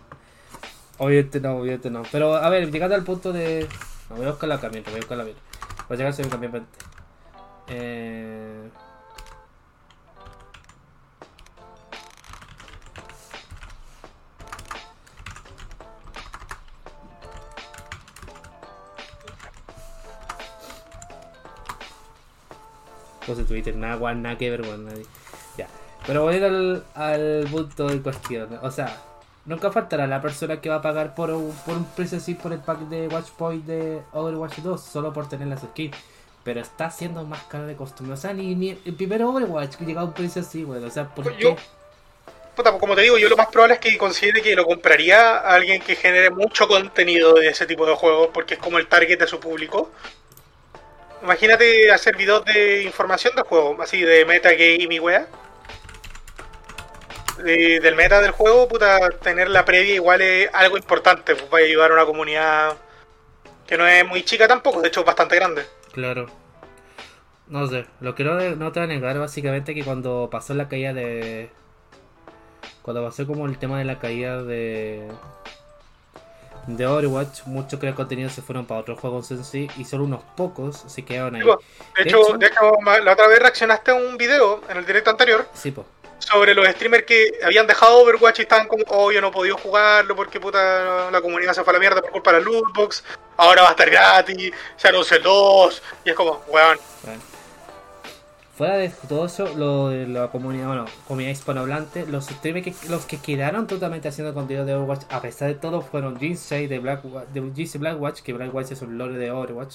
[0.99, 2.03] Obviamente no, obviamente no.
[2.13, 3.67] Pero a ver, llegando al punto de.
[4.11, 5.37] No, voy a buscar la camioneta, voy a buscar la bien.
[5.89, 6.67] Voy a llegar a mi camioneta.
[7.69, 8.69] Eh.
[23.27, 25.05] Puse Twitter, nada, guan, nada que ver, weón, nadie.
[25.57, 25.67] Ya.
[26.07, 28.59] Pero voy a ir al, al punto de cuestión.
[28.63, 29.03] O sea,
[29.47, 32.53] nunca faltará la persona que va a pagar por un, por un precio así por
[32.53, 35.97] el pack de Watchpoint de Overwatch 2 solo por tener las skins.
[36.45, 38.13] Pero está siendo más caro de costumbre.
[38.13, 40.85] O sea, ni, ni el primer Overwatch que llega a un precio así, weón.
[40.85, 41.43] O sea, ¿por Pues qué?
[41.45, 41.57] yo-
[42.55, 45.39] Puta, pues como te digo, yo lo más probable es que considere que lo compraría
[45.39, 48.87] a alguien que genere mucho contenido de ese tipo de juegos, porque es como el
[48.87, 49.91] target de su público.
[51.25, 55.27] Imagínate hacer videos de información del juego, así de metagame y wea.
[57.39, 61.59] De- del meta del juego, puta, tener la previa igual es algo importante, pues va
[61.59, 62.77] a ayudar a una comunidad
[63.67, 65.65] que no es muy chica tampoco, de hecho es bastante grande.
[65.93, 66.27] Claro.
[67.49, 70.69] No sé, lo que no, no te voy a negar básicamente que cuando pasó la
[70.69, 71.51] caída de...
[72.83, 75.09] Cuando pasó como el tema de la caída de...
[76.67, 80.05] De Overwatch, muchos creadores de contenido se fueron para otros juegos en sí y solo
[80.05, 81.43] unos pocos se quedaron ahí.
[81.43, 82.73] De hecho, de hecho,
[83.05, 85.85] la otra vez reaccionaste a un video en el directo anterior Sí, po.
[86.19, 89.59] sobre los streamers que habían dejado Overwatch y estaban como, oh, yo no he podido
[89.59, 93.05] jugarlo porque puta la comunidad se fue a la mierda por culpa de la lootbox,
[93.37, 97.21] ahora va a estar gratis, se anunció el 2, y es como, weón, Bueno.
[98.57, 103.05] Fuera de todo eso, lo de la comunidad, bueno, comunidad hispanohablante, los streamers que, los
[103.05, 107.03] que quedaron totalmente haciendo contenido de Overwatch, a pesar de todo, fueron Jinsei de Black
[107.03, 109.75] de GC Blackwatch, que Blackwatch es un lore de Overwatch,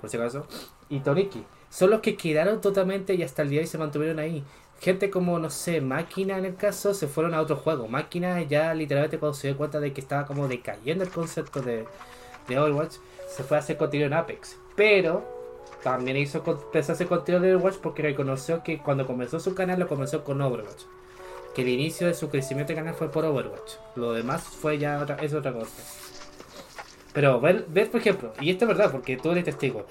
[0.00, 0.48] por si acaso,
[0.88, 1.44] y Toriki.
[1.70, 4.42] Son los que quedaron totalmente y hasta el día de hoy se mantuvieron ahí.
[4.80, 7.86] Gente como, no sé, Máquina en el caso, se fueron a otro juego.
[7.86, 11.86] Máquina ya literalmente cuando se dio cuenta de que estaba como decayendo el concepto de,
[12.48, 12.96] de Overwatch,
[13.28, 14.56] se fue a hacer contenido en Apex.
[14.74, 15.41] Pero
[15.82, 19.80] también hizo, empezó a hacer contenido de Overwatch porque reconoció que cuando comenzó su canal
[19.80, 20.82] lo comenzó con Overwatch.
[21.54, 23.72] Que el inicio de su crecimiento de canal fue por Overwatch.
[23.96, 25.70] Lo demás fue ya otra, es otra cosa.
[27.12, 29.86] Pero ver, ver, por ejemplo, y esto es verdad porque tú eres testigo.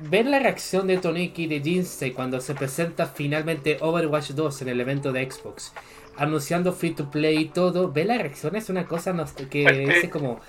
[0.00, 4.68] Ver la reacción de Toniki y de Jinsei cuando se presenta finalmente Overwatch 2 en
[4.68, 5.72] el evento de Xbox,
[6.16, 9.14] anunciando free to play y todo, ver la reacción es una cosa
[9.50, 10.00] que Fuerte.
[10.00, 10.40] es como.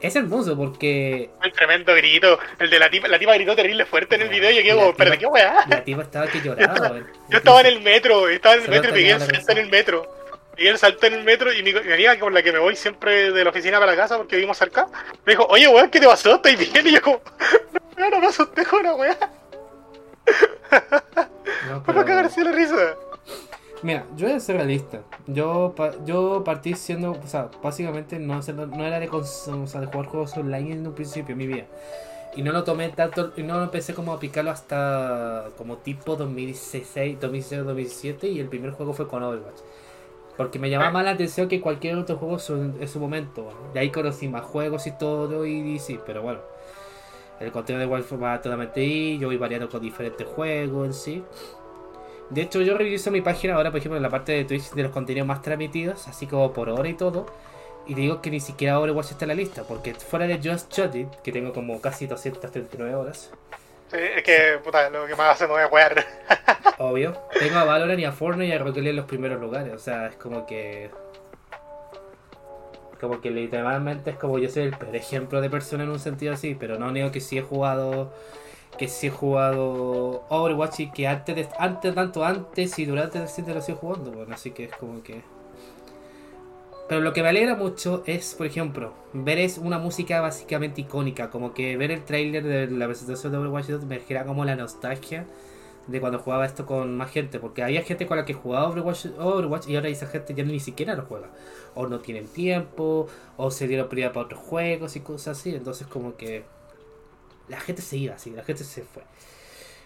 [0.00, 4.16] Es hermoso porque el tremendo grito, el de la tipa, la tipa gritó terrible fuerte
[4.16, 5.64] en el video y yo quedo La como, espérate, qué weá.
[5.68, 6.90] la tipa estaba que lloraba.
[6.90, 7.06] weón.
[7.30, 9.26] Yo estaba en el metro, estaba en el metro y nota pegué ya el la
[9.26, 10.16] salto en el metro.
[10.56, 12.76] Pegué el salto en el metro y mi, mi amiga con la que me voy
[12.76, 14.86] siempre de la oficina para la casa porque vivimos cerca,
[15.24, 16.36] me dijo, oye weón, ¿qué te pasó?
[16.36, 16.86] ¿Estás bien?
[16.86, 17.20] Y yo como,
[17.96, 19.18] no, no me asusté con una weá.
[21.68, 22.94] No, pero- cagarse la risa.
[23.82, 25.02] Mira, yo voy a ser realista.
[25.26, 28.40] Yo, yo partí siendo, o sea, básicamente no,
[28.84, 29.22] era de, o
[29.66, 31.64] sea, de jugar juegos online en un principio en mi vida.
[32.34, 36.16] Y no lo tomé tanto, y no lo empecé como a picarlo hasta como tipo
[36.16, 39.60] 2016, 2016, 2017 y el primer juego fue con Overwatch.
[40.36, 43.48] Porque me llamaba más la atención que cualquier otro juego su- en su momento.
[43.74, 46.40] De ahí conocí más juegos y todo y, y sí, pero bueno.
[47.40, 51.24] El contenido de Wolf va totalmente ahí, yo voy variando con diferentes juegos en sí.
[52.30, 54.82] De hecho, yo reviso mi página ahora, por ejemplo, en la parte de Twitch de
[54.82, 57.26] los contenidos más transmitidos, así como por hora y todo.
[57.86, 60.94] Y digo que ni siquiera Overwatch está en la lista, porque fuera de Just Shot
[60.96, 63.30] It, que tengo como casi 239 horas,
[63.90, 66.04] Sí, es que, puta, lo que más hace voy a jugar.
[66.78, 67.16] obvio.
[67.38, 69.78] Tengo a Valorant y a Fortnite y a Rocket League en los primeros lugares, o
[69.78, 70.90] sea, es como que.
[73.00, 76.32] Como que literalmente es como yo soy el peor ejemplo de persona en un sentido
[76.32, 78.12] así, pero no niego que sí he jugado.
[78.78, 83.28] Que sí he jugado Overwatch y que antes, de, antes tanto antes y durante el
[83.28, 85.22] sitio lo sigo jugando, bueno, así que es como que.
[86.88, 91.30] Pero lo que me alegra mucho es, por ejemplo, ver es una música básicamente icónica,
[91.30, 94.54] como que ver el tráiler de la presentación de Overwatch 2 me genera como la
[94.54, 95.26] nostalgia
[95.86, 99.06] de cuando jugaba esto con más gente, porque había gente con la que jugaba Overwatch,
[99.18, 101.28] Overwatch y ahora esa gente ya ni siquiera lo juega,
[101.74, 105.86] o no tienen tiempo, o se dieron prioridad para otros juegos y cosas así, entonces
[105.86, 106.44] como que
[107.48, 109.02] la gente se iba así, la gente se fue.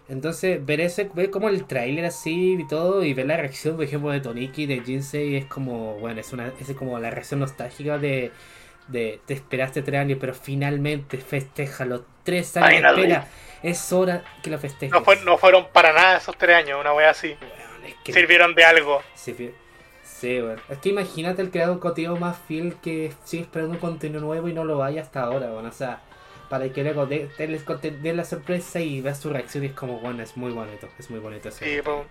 [0.08, 3.84] Entonces, ver ese, ver como el tráiler así y todo, y ver la reacción, por
[3.84, 7.96] ejemplo, de Toniki, de Jinsei, es como, bueno, es una, es como la reacción nostálgica
[7.98, 8.32] de,
[8.88, 13.02] de te esperaste tres años, pero finalmente festeja los tres años de Finally.
[13.02, 13.28] espera.
[13.62, 14.90] Es hora que lo festejes.
[14.90, 17.28] No, fue- no fueron para nada esos tres años, una wea así.
[17.28, 19.02] Weón, es que- Sirvieron de algo.
[19.14, 19.52] Sí, fi-
[20.02, 20.60] sí, bueno.
[20.70, 24.48] Es que imagínate el creador de contenido más fiel que sigue esperando un contenido nuevo
[24.48, 26.00] y no lo vaya hasta ahora, bueno, o sea,
[26.50, 27.64] para que luego dé les
[28.02, 31.08] dé la sorpresa y veas su reacción y es como, bueno, es muy bonito, es
[31.08, 31.48] muy bonito.
[31.48, 32.04] ese Sí, po.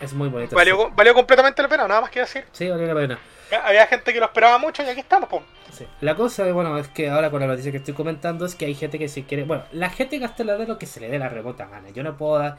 [0.00, 0.56] Es muy bonito.
[0.56, 2.44] Valió, valió completamente la pena, nada más que decir.
[2.50, 3.18] Sí, valió la pena.
[3.64, 5.44] Había gente que lo esperaba mucho y aquí estamos, po.
[5.70, 5.86] Sí.
[6.00, 8.74] La cosa, bueno, es que ahora con la noticia que estoy comentando es que hay
[8.74, 9.44] gente que si quiere.
[9.44, 11.90] Bueno, la gente gasta la de lo que se le dé la remota gana.
[11.90, 12.58] Yo no puedo dar.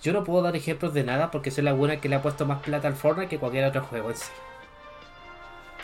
[0.00, 2.46] Yo no puedo dar ejemplos de nada porque soy la buena que le ha puesto
[2.46, 4.30] más plata al Fortnite que cualquier otro juego en sí.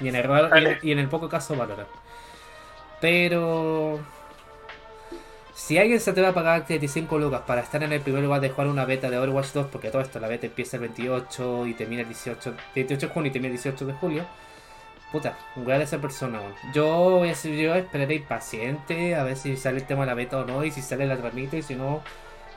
[0.01, 1.89] Y en el, y en, y en el poco caso Valorant.
[3.01, 3.99] Pero.
[5.61, 8.41] Si alguien se te va a pagar 35 lucas para estar en el primer lugar
[8.41, 11.67] de jugar una beta de Overwatch 2, porque todo esto, la beta empieza el 28
[11.67, 14.25] y termina el 18, 28 de junio y termina el 18 de julio,
[15.13, 16.41] puta, un de esa persona.
[16.73, 20.15] Yo voy a ser, yo esperaré impaciente a ver si sale el tema de la
[20.15, 22.03] beta o no, y si sale la transmito, y si no,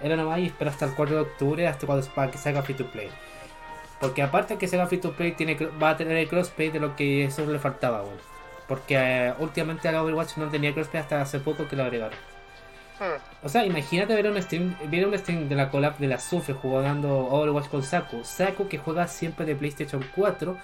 [0.01, 2.75] era nomás y espero hasta el 4 de octubre, hasta cuando para que salga free
[2.75, 3.09] to play.
[3.99, 6.95] Porque aparte que salga free to play, tiene, va a tener el crossplay de lo
[6.95, 8.21] que eso le faltaba, bueno.
[8.65, 12.32] Porque eh, últimamente a Overwatch no tenía crossplay hasta hace poco que lo agregaron.
[13.41, 16.53] O sea, imagínate ver un stream, ver un stream de la collab de la Sufre
[16.53, 18.23] jugando Overwatch con Saku.
[18.23, 20.57] Saku que juega siempre de PlayStation 4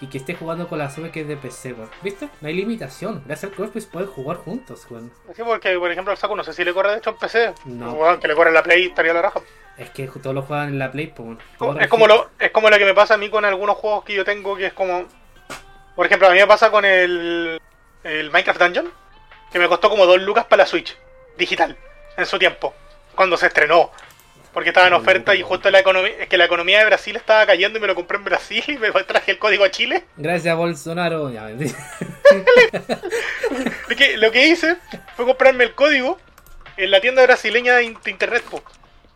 [0.00, 1.90] y que esté jugando con la Sufre que es de PC, weón.
[2.02, 2.28] ¿Viste?
[2.40, 3.22] No hay limitación.
[3.26, 5.12] Gracias al crossplay pueden jugar juntos, weón.
[5.34, 7.54] Sí, porque por ejemplo el Saku no sé si le corre de hecho en PC.
[7.66, 8.18] No.
[8.18, 9.40] Que le corre en la Play estaría la raja.
[9.76, 11.38] Es que todos lo juegan en la Play, pues,
[11.80, 14.14] Es como, lo, es como lo que me pasa a mí con algunos juegos que
[14.14, 15.04] yo tengo que es como...
[15.94, 17.60] Por ejemplo, a mí me pasa con el,
[18.02, 18.90] el Minecraft Dungeon,
[19.52, 20.96] que me costó como 2 lucas para la Switch,
[21.38, 21.76] digital,
[22.16, 22.74] en su tiempo,
[23.14, 23.90] cuando se estrenó.
[24.52, 27.46] Porque estaba en oferta y justo la economía, es que la economía de Brasil estaba
[27.46, 30.04] cayendo y me lo compré en Brasil y me traje el código a Chile.
[30.16, 31.28] Gracias, Bolsonaro.
[33.88, 34.76] Lo que, lo que hice
[35.16, 36.18] fue comprarme el código
[36.76, 38.62] en la tienda brasileña de in- de internet po,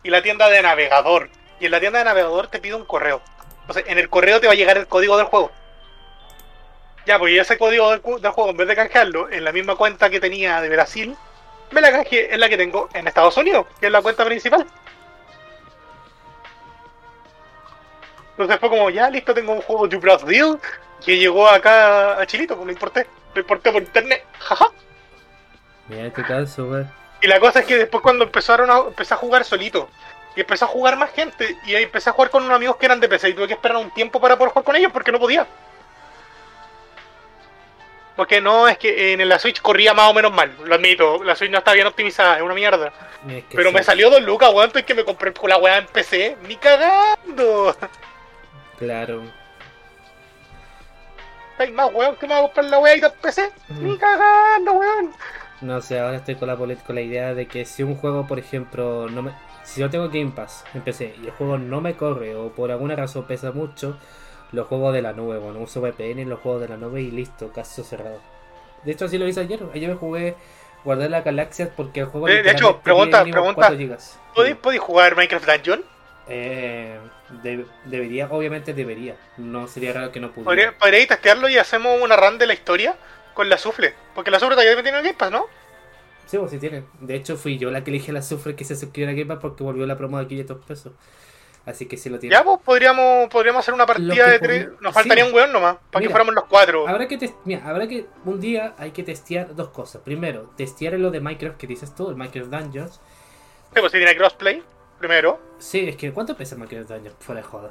[0.02, 1.28] y la tienda de navegador.
[1.60, 3.22] Y en la tienda de navegador te pide un correo.
[3.62, 5.50] Entonces, en el correo te va a llegar el código del juego.
[7.06, 10.10] Ya, pues ese código del, del juego, en vez de canjearlo en la misma cuenta
[10.10, 11.16] que tenía de Brasil,
[11.72, 14.66] me la canjeé en la que tengo en Estados Unidos, que es la cuenta principal.
[18.32, 20.58] Entonces fue como, ya listo, tengo un juego de Brasil
[21.04, 23.06] que llegó acá a Chilito, pues lo importé.
[23.34, 24.66] Lo importé por internet, jaja.
[25.88, 26.90] Mira este caso, weón.
[27.20, 29.88] Y la cosa es que después cuando empezaron a, empecé a jugar solito,
[30.34, 32.86] y empecé a jugar más gente, y ahí empecé a jugar con unos amigos que
[32.86, 35.12] eran de PC, y tuve que esperar un tiempo para poder jugar con ellos porque
[35.12, 35.46] no podía.
[38.16, 41.34] Porque no, es que en la Switch corría más o menos mal, lo admito, la
[41.34, 42.92] Switch no está bien optimizada, es una mierda.
[43.28, 45.78] Es que Pero sí, me salió dos lucas, weón, antes que me compré la weá
[45.78, 47.74] en PC, ni cagando.
[48.78, 49.22] Claro.
[51.58, 53.98] Hay más weón que me va a comprar la weá y en PC, ni Ujú.
[53.98, 55.12] cagando, weón.
[55.62, 58.38] No sé, ahora estoy con la, con la idea de que si un juego, por
[58.38, 61.94] ejemplo, no me, si yo tengo Game Pass en PC y el juego no me
[61.94, 63.96] corre o por alguna razón pesa mucho,
[64.52, 67.10] los juegos de la nube, bueno, uso VPN en los juegos de la nube y
[67.10, 68.20] listo, caso cerrado.
[68.84, 69.60] De hecho, así lo hice ayer.
[69.74, 70.34] Ayer me jugué
[70.84, 72.26] Guardar las Galaxias porque el juego.
[72.26, 73.54] De- de hecho, pregunta- pregunta.
[73.54, 74.18] 4 gigas.
[74.34, 75.84] ¿Podéis, jugar Minecraft Dungeon?
[76.28, 76.98] Eh,
[77.44, 79.16] de- debería, obviamente debería.
[79.36, 80.44] No sería raro que no pudiera.
[80.44, 82.96] ¿Podría- ¿Podríais testearlo y hacemos una run de la historia
[83.34, 83.94] con la Sufle?
[84.14, 85.46] Porque la Sufle todavía tiene Game Pass, ¿no?
[86.26, 86.82] Sí, pues sí tiene.
[87.00, 89.38] De hecho, fui yo la que elige la Sufre que se suscribió a Game Pass
[89.40, 90.92] porque volvió la promo de 500 pesos.
[91.64, 92.34] Así que sí lo tiene.
[92.34, 94.68] Ya, pues podríamos, podríamos hacer una partida de tres.
[94.80, 95.30] Nos faltaría sí.
[95.30, 96.88] un weón nomás, para que fuéramos los cuatro.
[96.88, 100.02] Habrá que, tes- mira, habrá que un día hay que testear dos cosas.
[100.02, 103.00] Primero, testear lo de Minecraft que dices tú, el Minecraft Dungeons.
[103.74, 104.62] Sí, pues si tiene crossplay,
[104.98, 105.40] primero.
[105.58, 107.16] Sí, es que ¿cuánto pesa Minecraft Dungeons?
[107.20, 107.70] Fuera de joda.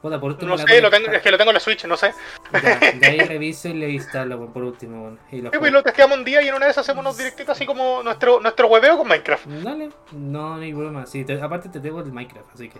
[0.00, 2.12] Por último No sé, lo tengo, es que lo tengo en la Switch, no sé.
[2.52, 5.00] Ya, de ahí reviso y le instalo por último.
[5.02, 7.16] bueno, Y lo Sí, pues lo testeamos un día y en una vez hacemos unos
[7.18, 9.46] directitos así como nuestro, nuestro hueveo con Minecraft.
[9.46, 11.04] Dale, no, no hay problema.
[11.06, 12.78] Sí, te- aparte te tengo el Minecraft, así que.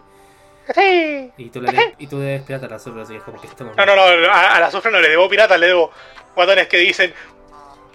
[0.74, 1.32] Sí.
[1.38, 3.76] Y tú le y tú debes pirata la sobra, así que es como que estamos.
[3.76, 5.90] No, no, no, a, a la Sufle no le debo pirata, le debo
[6.36, 7.12] guatones que dicen,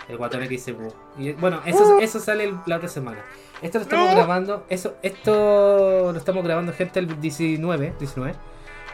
[0.10, 0.76] El guatón que dice.
[1.18, 3.24] Y bueno, eso, eso sale el- la otra semana.
[3.62, 4.16] Esto lo estamos No.
[4.18, 4.66] grabando.
[4.70, 7.94] Eso, esto lo estamos grabando, gente, el 19.
[8.00, 8.36] 19.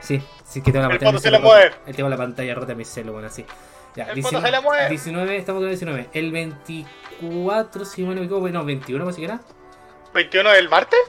[0.02, 1.20] Sí, sí que tengo la El pantalla.
[1.20, 1.76] se mueve.
[1.86, 3.46] Eh, Tengo la pantalla rota en mi celu, bueno, así.
[3.96, 4.90] Ya, El foto se le mueve.
[4.90, 6.10] 19, estamos con el 19.
[6.14, 9.40] El 24, si no me equivoco, no, 21 más siquiera.
[10.14, 11.00] 21 del martes.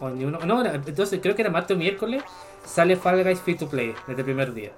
[0.00, 0.38] O ni uno.
[0.40, 2.22] No, entonces creo que era martes o miércoles.
[2.64, 4.72] Sale Fall Guys Free to Play desde el primer día.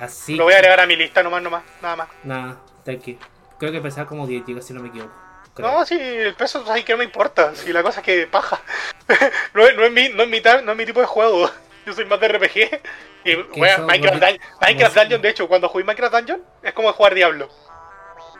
[0.00, 0.34] Así.
[0.34, 2.08] Lo voy a agregar a mi lista nomás, nomás, nada más.
[2.24, 3.18] Nada, está aquí.
[3.58, 5.12] Creo que pesaba como 10 gigas, si no me equivoco.
[5.54, 5.70] Creo.
[5.70, 7.54] No, sí, el peso pues, ahí que no me importa.
[7.54, 8.60] Si la cosa es que paja.
[9.54, 11.48] no, es, no, es mi, no, es mi, no es mi tipo de juego.
[11.86, 12.80] Yo soy más de RPG.
[13.24, 14.96] Y, Minecraft, Dun- Minecraft.
[14.96, 17.48] Dungeon, de hecho, cuando jugué Minecraft Dungeon, es como jugar Diablo.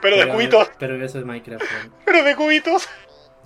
[0.01, 0.70] Pero de cubitos.
[0.78, 1.95] Pero eso es Minecraft, weón.
[2.05, 2.88] Pero de cubitos.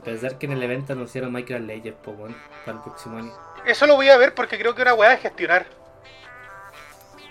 [0.05, 3.33] Pensar que en el evento anunciaron Minecraft Legends, pues bueno, para el próximo año.
[3.67, 5.67] Eso lo voy a ver porque creo que es una weá de gestionar.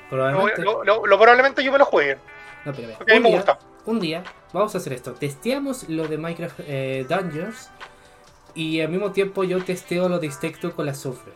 [0.09, 0.61] Probablemente.
[0.61, 2.17] lo- lo- lo- probablemente yo me lo juegue.
[2.65, 3.59] No, pero a mí me día- gusta.
[3.85, 5.13] un día vamos a hacer esto.
[5.13, 7.69] Testeamos lo de Minecraft eh, Dungeons
[8.53, 11.31] y al mismo tiempo yo testeo lo de Insecto con la Sufre.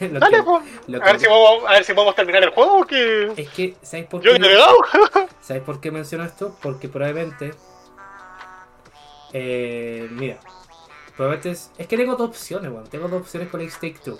[0.00, 0.64] Lo Dale, que- pues.
[0.86, 3.32] lo A ver, si vamos, a ver si podemos terminar el juego o que.
[3.36, 4.36] Es que, ¿sabes por Yo qué?
[4.38, 4.76] he agregado.
[5.40, 6.56] ¿Sabes por qué menciono esto?
[6.62, 7.54] Porque probablemente.
[9.32, 10.38] Eh, mira.
[11.16, 11.70] Probablemente es.
[11.78, 12.84] Es que tengo dos opciones, weón.
[12.88, 14.18] Tengo dos opciones con X Take Two.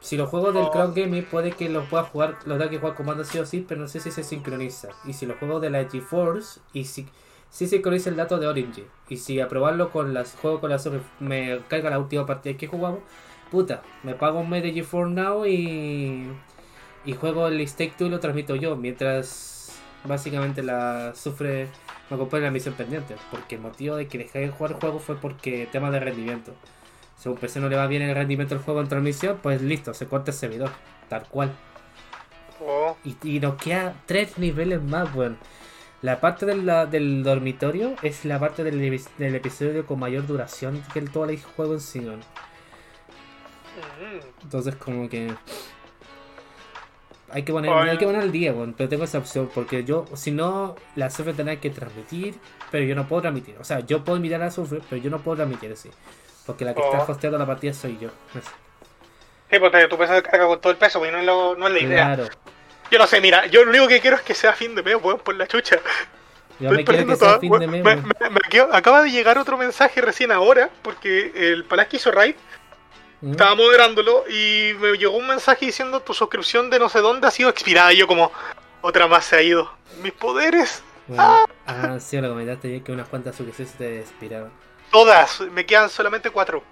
[0.00, 0.70] Si los juegos del Oh.
[0.70, 3.46] Cloud Gaming puede que los pueda jugar, los tenga que jugar con mando sí o
[3.46, 4.88] sí, pero no sé si se sincroniza.
[5.06, 7.08] Y si los juegos de la GeForce, y si,
[7.48, 8.86] si sincroniza el dato de Origin.
[9.08, 10.86] Y si aprobarlo con las juego con las
[11.20, 13.00] me carga la última partida que jugamos,
[13.50, 16.28] puta, me pago un mes de GeForce Now y
[17.06, 21.68] y juego el Stake 2 y lo transmito yo, mientras básicamente la sufre,
[22.08, 24.98] me acompaña la misión pendiente, porque el motivo de que dejé de jugar el juego
[25.00, 26.52] fue porque tema de rendimiento.
[27.18, 29.60] Si a un PC no le va bien el rendimiento del juego en transmisión, pues
[29.62, 30.70] listo, se corta el servidor,
[31.10, 31.52] tal cual.
[32.60, 35.36] Oh, Y, y nos queda tres niveles más, weón.
[36.02, 40.26] La parte de la- del dormitorio es la parte del, epi- del episodio con mayor
[40.26, 42.00] duración que el todo el juego en sí.
[44.42, 45.32] Entonces como que
[47.30, 47.90] hay que poner, Oye.
[47.90, 51.32] hay que poner el día, pero tengo esa opción porque yo, si no, la Sufre
[51.32, 52.36] tendrá que transmitir,
[52.70, 53.56] pero yo no puedo transmitir.
[53.58, 55.90] O sea, yo puedo invitar a la Sufre, pero yo no puedo transmitir así.
[56.46, 57.10] Porque la que está Oh.
[57.10, 58.10] hosteando la partida soy yo.
[59.50, 61.72] Sí, porque tu peso carga con todo el peso, pues no es, lo- no es
[61.72, 62.14] la idea.
[62.14, 62.28] Claro.
[62.90, 64.96] Yo no sé, mira, yo lo único que quiero es que sea fin de mes,
[65.02, 65.76] weón, por la chucha.
[66.60, 68.02] Yo Estoy me quiero que sea fin de mes, Me-
[68.72, 72.36] acaba de llegar otro mensaje recién ahora, porque el Palaski hizo raid,
[73.24, 73.30] ¿Mm?
[73.30, 77.30] estaba moderándolo y me llegó un mensaje diciendo tu suscripción de no sé dónde ha
[77.30, 77.90] sido expirada.
[77.92, 78.30] Y yo como,
[78.82, 79.72] otra más se ha ido.
[80.02, 84.52] Mis poderes, Bueno, ah, sí, lo comentaste ayer que unas cuantas suscripciones te expiraron.
[84.90, 86.62] todas, me quedan solamente cuatro.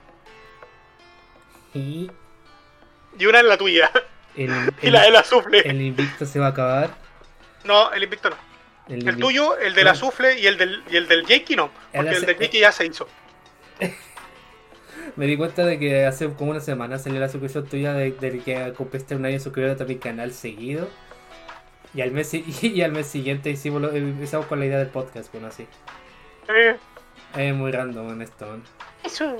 [1.72, 2.10] Y
[3.18, 3.90] Y una es la tuya,
[4.36, 4.50] el,
[4.82, 5.60] y el, la de la sufle.
[5.60, 6.90] el invicto se va a acabar.
[7.64, 8.36] No, el invicto no.
[8.88, 11.70] El, tuyo, el de la sufle y el del, y el del Jakey no.
[11.94, 13.08] Porque el del Jakey ya se hizo.
[15.16, 18.38] Me di cuenta de que hace como una semana salió la suscripción tuya de, de
[18.40, 20.88] que cumpliste un año suscribiéndote a mi canal seguido.
[21.94, 22.32] Y al mes,
[22.62, 25.66] y al mes siguiente hicimos lo- empezamos con la idea del podcast, bueno, así.
[26.48, 26.76] Eh,
[27.36, 28.46] Es muy random en esto.
[28.46, 28.62] man.
[29.04, 29.36] eso.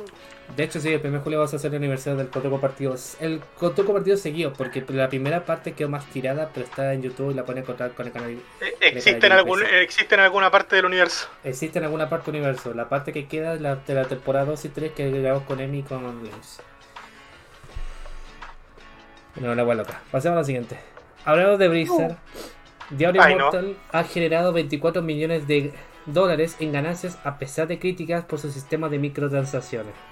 [0.57, 2.95] De hecho, sí, el primer julio vamos a hacer el aniversario del Coto Compartido.
[3.21, 7.31] El Coto Compartido seguido, porque la primera parte quedó más tirada, pero está en YouTube
[7.31, 8.33] y la pueden encontrar con el canal.
[8.61, 11.29] Eh, Existe en, algún, existe en alguna parte del universo.
[11.43, 12.75] Existe en alguna parte del universo.
[12.75, 15.59] La parte que queda es la de la temporada 2 y 3 que grabamos con
[15.61, 16.61] Emi y con James.
[19.37, 20.03] No, la hueá loca.
[20.11, 20.79] Pasemos a la siguiente.
[21.25, 22.17] Hablamos de Blizzard.
[22.91, 23.49] Diablo Ay, no.
[23.49, 25.73] Immortal ha generado 24 millones de
[26.05, 30.12] dólares en ganancias a pesar de críticas por su sistema de microtransacciones.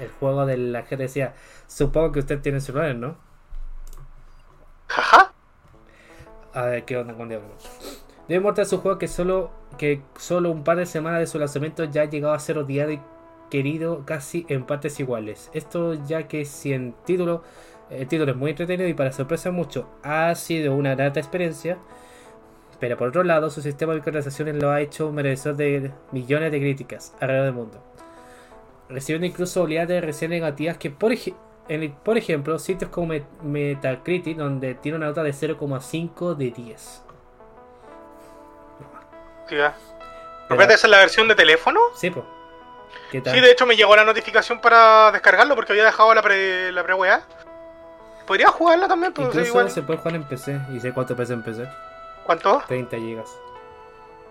[0.00, 1.34] El juego de la gente decía,
[1.66, 3.16] supongo que usted tiene celulares, ¿no?
[4.88, 5.32] Jaja.
[6.54, 7.48] A ver qué onda con Diablo.
[8.26, 11.38] Diablo Immortal es un juego que solo, que solo un par de semanas de su
[11.38, 13.00] lanzamiento ya ha llegado a ser odiado y
[13.50, 15.50] querido casi en partes iguales.
[15.52, 17.42] Esto ya que si en título,
[17.90, 21.78] el título es muy entretenido y para sorpresa mucho ha sido una grata experiencia.
[22.78, 26.60] Pero por otro lado, su sistema de microtransacciones lo ha hecho merecedor de millones de
[26.60, 27.89] críticas alrededor del mundo.
[28.90, 31.34] Recibiendo incluso oleadas de reseñas negativas que, por, ej-
[31.68, 37.02] en- por ejemplo, sitios como Met- Metacritic, donde tiene una nota de 0,5 de 10.
[39.48, 39.74] Sí, ya.
[40.48, 41.80] Pero- ¿Repete esa es la versión de teléfono?
[41.94, 42.24] Sí, pues.
[43.12, 43.34] ¿Qué tal?
[43.34, 46.82] Sí, de hecho me llegó la notificación para descargarlo porque había dejado la pre, la
[46.82, 47.22] pre weá.
[48.26, 49.70] Podría jugarla también, pero sí, Incluso igual.
[49.70, 50.60] se puede jugar en PC.
[50.72, 51.68] ¿Y sé cuánto pesa en PC?
[52.24, 52.62] ¿Cuánto?
[52.68, 53.28] 30 gigas.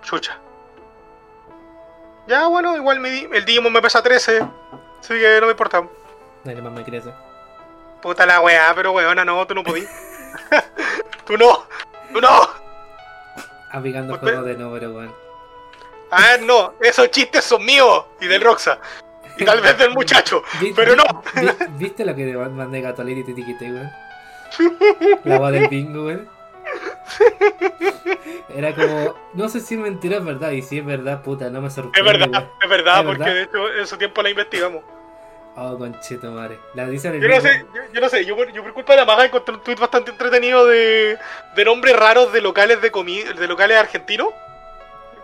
[0.01, 0.37] Chucha.
[2.29, 4.41] Ya, bueno, igual mi, el Digimon me pesa 13.
[4.99, 5.83] Así que no me importa.
[6.43, 7.11] Nadie más me crece.
[8.03, 9.89] Puta la weá, pero weona, no, tú no podís.
[11.25, 11.65] tú no,
[12.13, 12.29] tú no.
[13.71, 15.13] Aplicando Pues, juegos de no, pero bueno.
[16.11, 18.77] A ver, no, esos chistes son míos y del Roxa.
[19.37, 20.43] Y tal vez del muchacho,
[20.75, 21.03] pero no.
[21.33, 23.91] vi- ¿Viste lo que te mandé Gato y te etiqueté, weón?
[25.23, 26.29] La voz del bingo, weón.
[28.49, 31.67] Era como, no sé si mentira es verdad, y si es verdad, puta, no me
[31.67, 32.11] Es sorprende.
[32.17, 33.35] verdad, es verdad, ¿Es porque verdad?
[33.35, 34.83] de hecho en su tiempo la investigamos.
[35.55, 36.57] Oh, conchito, madre.
[36.73, 38.99] La dice Yo no sé, yo, yo no sé, yo, por- yo por culpa de
[38.99, 41.17] la maga encontré un tweet bastante entretenido de,
[41.55, 44.29] de nombres raros de locales de comida, de locales argentinos,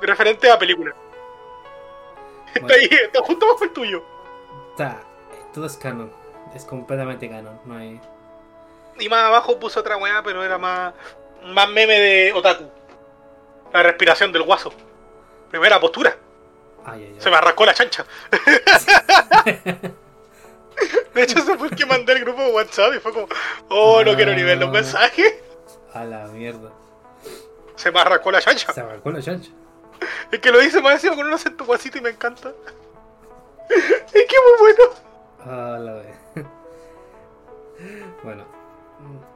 [0.01, 0.93] referente a películas.
[2.55, 4.03] Está ahí, está justo bajo el tuyo.
[4.71, 5.01] Está,
[5.53, 6.11] todo es canon.
[6.53, 7.59] Es completamente canon.
[7.65, 7.99] No hay.
[8.97, 10.93] Y más abajo puso otra weá, pero era más,
[11.45, 12.69] más meme de Otaku.
[13.73, 14.73] La respiración del guaso.
[15.49, 16.15] Primera postura.
[16.85, 17.15] Ay, ay.
[17.19, 18.05] Se me arrancó la chancha.
[21.13, 23.27] de hecho, se fue el que mandé el grupo de WhatsApp y fue como,
[23.69, 24.71] oh, no quiero ni ver los ah.
[24.71, 25.35] mensajes.
[25.93, 26.71] A la mierda.
[27.75, 28.71] Se me arrancó la chancha.
[28.73, 29.51] Se me arrancó la chancha.
[30.31, 32.51] Es que lo dice más encima con un acento guasito y me encanta.
[33.69, 34.83] Es que muy bueno.
[35.39, 36.15] A la vez.
[38.23, 38.45] Bueno,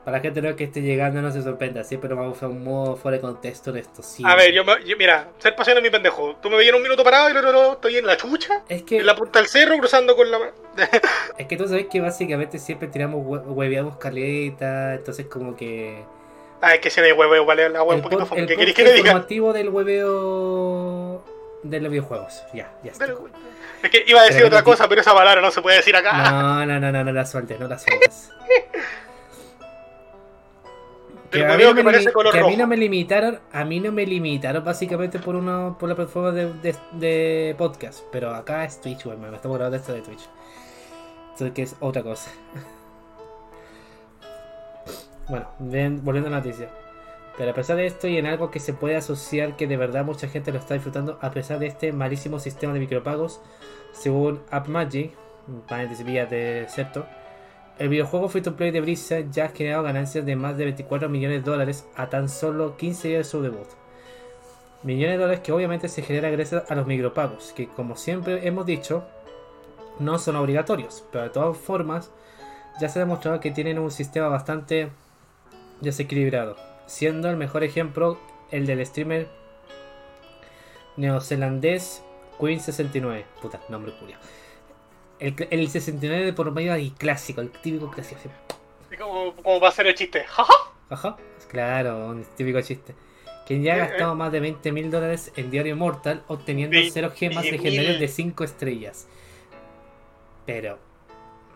[0.09, 1.83] nueva que esté llegando, no se sorprenda.
[1.83, 4.01] Siempre nos vamos a un modo fuera de contexto de esto.
[4.03, 4.23] Sí.
[4.25, 6.35] A ver, yo, me- yo- mira, ser paciente es mi pendejo.
[6.41, 8.63] Tú me veías en un minuto parado y no, no, no, estoy en la chucha,
[8.67, 10.39] Es que, en la punta del cerro, cruzando con la.
[11.37, 14.95] es que tú sabes que básicamente siempre tiramos, hue- hueveamos caleta.
[14.95, 16.03] Entonces, como que.
[16.61, 18.41] Ah, es que si no hay huevo, vale, la hueá un el poquito fome.
[18.41, 18.99] el ¿Qué podcast que le diga?
[19.07, 21.23] informativo del hueveo
[21.63, 22.43] de los videojuegos.
[22.53, 23.05] Ya, ya está.
[23.81, 25.77] Es que iba a decir Pero otra que- cosa, pero esa palabra no se puede
[25.77, 26.11] decir acá.
[26.31, 28.29] No, no, no, no, no la sueltes, no la sueltes.
[31.31, 32.77] Del a mí hueveo no que me parece limi- color que a mí no me
[32.77, 37.55] limitaron, a mí no me limitaron básicamente por una por la plataforma de, de, de
[37.57, 40.27] podcast, pero acá es Twitch, me estamos grabando esto de Twitch.
[41.31, 42.31] Entonces que es otra cosa.
[45.27, 46.69] Bueno, ven, volviendo a la noticia.
[47.37, 50.03] Pero a pesar de esto y en algo que se puede asociar que de verdad
[50.03, 53.39] mucha gente lo está disfrutando a pesar de este malísimo sistema de micropagos,
[53.93, 55.13] según AppMagic,
[55.67, 57.05] paréntesis vías de Septo,
[57.79, 61.07] el videojuego Free to Play de Blizzard ya ha generado ganancias de más de 24
[61.07, 63.67] millones de dólares a tan solo 15 días de su debut.
[64.83, 68.65] Millones de dólares que obviamente se generan gracias a los micropagos, que como siempre hemos
[68.65, 69.05] dicho,
[69.97, 72.11] no son obligatorios, pero de todas formas
[72.81, 74.89] ya se ha demostrado que tienen un sistema bastante
[75.79, 78.19] desequilibrado, siendo el mejor ejemplo
[78.51, 79.29] el del streamer
[80.97, 82.03] neozelandés
[82.39, 83.23] Queen69.
[83.41, 84.21] Puta, nombre curioso.
[85.19, 88.21] El, el 69 de por medio y clásico, el típico clásico.
[88.87, 90.23] Así como, como para hacer el chiste.
[90.23, 90.53] Jaja.
[90.89, 91.17] Ajá,
[91.49, 92.95] claro, un típico chiste.
[93.45, 96.91] Quien ya ha Eh, gastado más de 20 mil dólares en Diario Immortal obteniendo 20
[96.91, 99.07] 0 gemas legendarias de 5 estrellas.
[100.45, 100.79] Pero,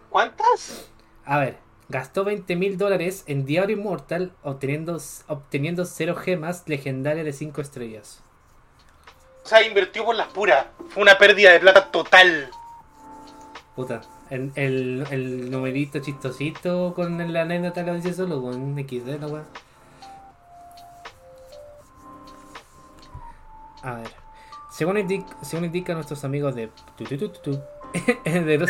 [0.10, 0.90] ¿Cuántas?
[1.26, 1.58] a ver,
[1.90, 8.22] gastó 20 mil dólares en Diario Immortal obteniendo, obteniendo 0 gemas legendarias de 5 estrellas.
[9.44, 10.66] O sea, invirtió por las puras.
[10.90, 12.50] Fue una pérdida de plata total.
[13.76, 19.28] Puta, el, el, el numerito chistosito con la anécdota lo dice solo, con XD, la
[19.28, 19.44] weá.
[23.82, 24.08] A ver.
[24.72, 26.70] Según, indic- según indican nuestros amigos de.
[26.98, 27.60] tu, tu, tu,
[28.46, 28.70] estos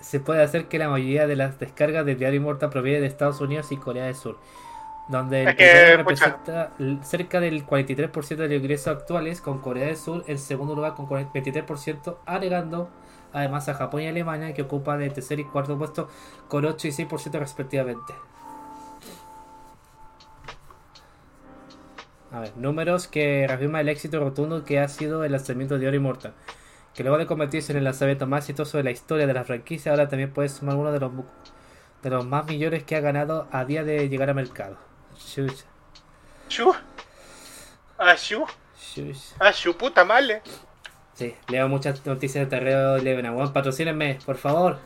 [0.00, 3.40] se puede hacer que la mayoría de las descargas de Diario Immortal proviene de Estados
[3.40, 4.38] Unidos y Corea del Sur,
[5.08, 5.96] donde el que, pucha.
[5.96, 10.74] representa l- cerca del 43% de los ingresos actuales, con Corea del Sur en segundo
[10.74, 12.88] lugar con 40 23%, agregando
[13.36, 16.08] además a Japón y Alemania, que ocupan el tercer y cuarto puesto
[16.48, 18.14] con 8 y 6% respectivamente.
[22.32, 26.00] A ver, números que reafirman el éxito rotundo que ha sido el lanzamiento de Diario
[26.00, 26.34] Immortal
[26.96, 29.92] que luego de convertirse en el lanzamiento más exitoso de la historia de la franquicia,
[29.92, 31.12] ahora también puede sumar uno de los,
[32.02, 34.78] de los más millones que ha ganado a día de llegar al mercado.
[35.14, 35.66] Chucha,
[36.48, 36.74] Shu.
[37.98, 38.46] Ah, shu.
[38.94, 39.36] chucha.
[39.38, 40.40] Ah, shu, puta madre.
[41.16, 44.78] Sí, leo muchas noticias de terreo Leven Aguán, patrocínenme, por favor.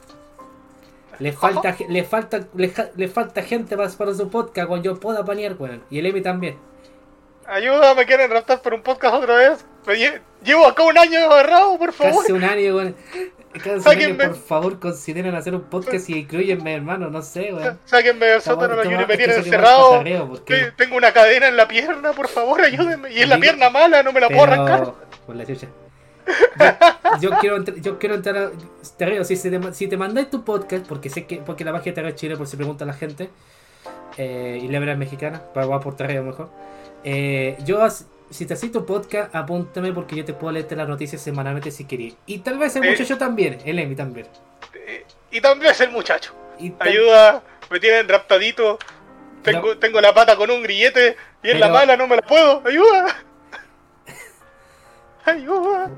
[1.19, 4.85] Le falta, ge- le falta, le, ja- le falta gente para, para su podcast cuando
[4.85, 5.83] yo pueda panear, weón.
[5.91, 6.57] Y el Emi también.
[7.47, 9.65] Ayuda, me quieren raptar por un podcast otra vez.
[9.87, 12.23] Lle- llevo acá un año agarrado, por favor.
[12.23, 12.97] Casi un año, weón.
[13.53, 14.27] Casi un año, Sáquenme.
[14.29, 17.79] por favor, consideren hacer un podcast y incluyenme, hermano, no sé, weón.
[17.85, 19.99] Sáquenme del sótano, estamos- me tienen encerrado.
[20.29, 23.13] porque- Tengo una cadena en la pierna, por favor, ayúdenme.
[23.13, 24.95] Y es la pierna mala, no me la puedo arrancar.
[25.27, 25.67] Por la chucha.
[27.21, 28.51] Yo, yo quiero entrar, yo quiero entrar a
[28.97, 31.93] Terreo, si, se te, si te mandáis tu podcast, porque sé que porque la magia
[31.95, 33.31] Terreo es Chile, por si pregunta la gente,
[34.17, 36.51] eh, y la verdad es mexicana, para va por Terreo mejor.
[37.03, 37.81] Eh, yo,
[38.31, 41.85] si te haces tu podcast, apúntame porque yo te puedo leerte las noticias semanalmente si
[41.85, 42.17] queréis.
[42.27, 42.91] Y tal vez el Eh.
[42.91, 44.27] muchacho también, el Emi también.
[44.75, 46.33] Eh, Y también es el muchacho.
[46.59, 48.79] Y Ayuda, me tienen raptadito.
[49.43, 52.63] Tengo, tengo la pata con un grillete y en la mala no me la puedo.
[52.67, 53.07] Ayuda.
[55.25, 55.91] Ayuda.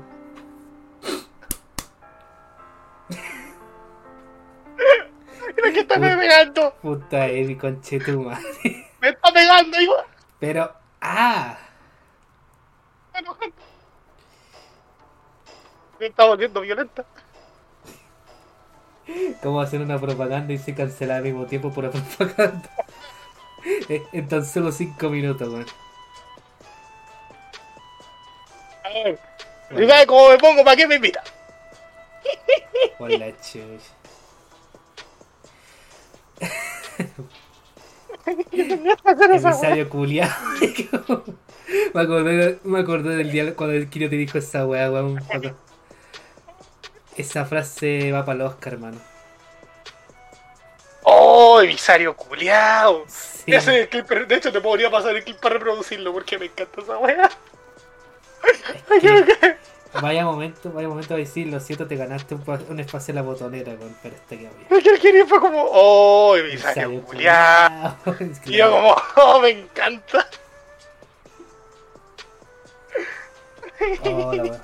[5.55, 6.73] Mira que está me pegando.
[6.81, 8.41] Puta Emi, conchetumare.
[9.01, 10.05] Me está pegando, ayuda.
[10.39, 10.71] Pero,
[11.01, 11.57] ah,
[15.99, 17.05] Me está volviendo violenta.
[19.41, 22.69] ¿cómo hacer una propaganda y se cancela al mismo tiempo por la propaganda?
[23.87, 25.65] En- en tan solo 5 minutos, weón.
[28.83, 29.19] A ver.
[29.71, 30.63] ¿Y sabes cómo me pongo?
[30.65, 31.23] ¿Para qué me invita?
[32.97, 33.93] Por la chucha.
[38.25, 40.33] Emisario culiado.
[41.93, 45.21] me, acordé, me acordé del día cuando el Kiro te dijo esa weá, weón.
[47.17, 48.97] Esa frase va para el Oscar, hermano.
[51.03, 53.03] ¡Oh, emisario culiao!
[53.07, 53.53] Sí.
[53.53, 56.45] Ese es el clip, de hecho te podría pasar el clip para reproducirlo porque me
[56.45, 57.29] encanta esa wea.
[58.89, 59.57] Es que
[60.01, 63.15] Vaya momento, vaya momento de decir, lo siento, te ganaste un, pa- un espacio en
[63.17, 64.81] la botonera, con pero este que había.
[64.83, 66.35] Y el Kiri fue como, oh.
[66.35, 66.63] Es
[68.39, 70.27] que Y yo como, oh, me encanta.
[74.05, 74.61] Oh, la.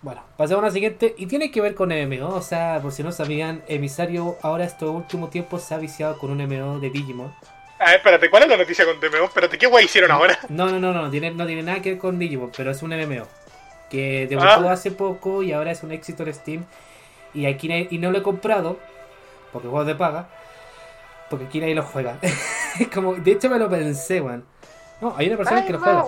[0.00, 1.14] Bueno, pasemos a la siguiente.
[1.18, 2.28] Y tiene que ver con MMO.
[2.28, 6.30] O sea, por si no sabían, Emisario ahora estos últimos tiempos se ha viciado con
[6.30, 7.34] un MMO de Digimon.
[7.78, 9.24] A ver, espérate, ¿cuál es la noticia con DMO?
[9.24, 10.38] Espérate, ¿qué guay hicieron ahora?
[10.48, 12.90] No, no, no, no, tiene, no tiene nada que ver con Digimon, pero es un
[12.90, 13.26] MMO.
[13.90, 14.72] Que debutó Ah.
[14.72, 16.64] hace poco y ahora es un éxito en Steam.
[17.34, 18.78] Y aquí y no lo he comprado,
[19.52, 20.28] porque juego de paga,
[21.30, 22.18] porque aquí nadie lo juega.
[22.94, 24.44] Como, de hecho me lo pensé, man.
[25.00, 26.04] No, hay una persona que lo juega.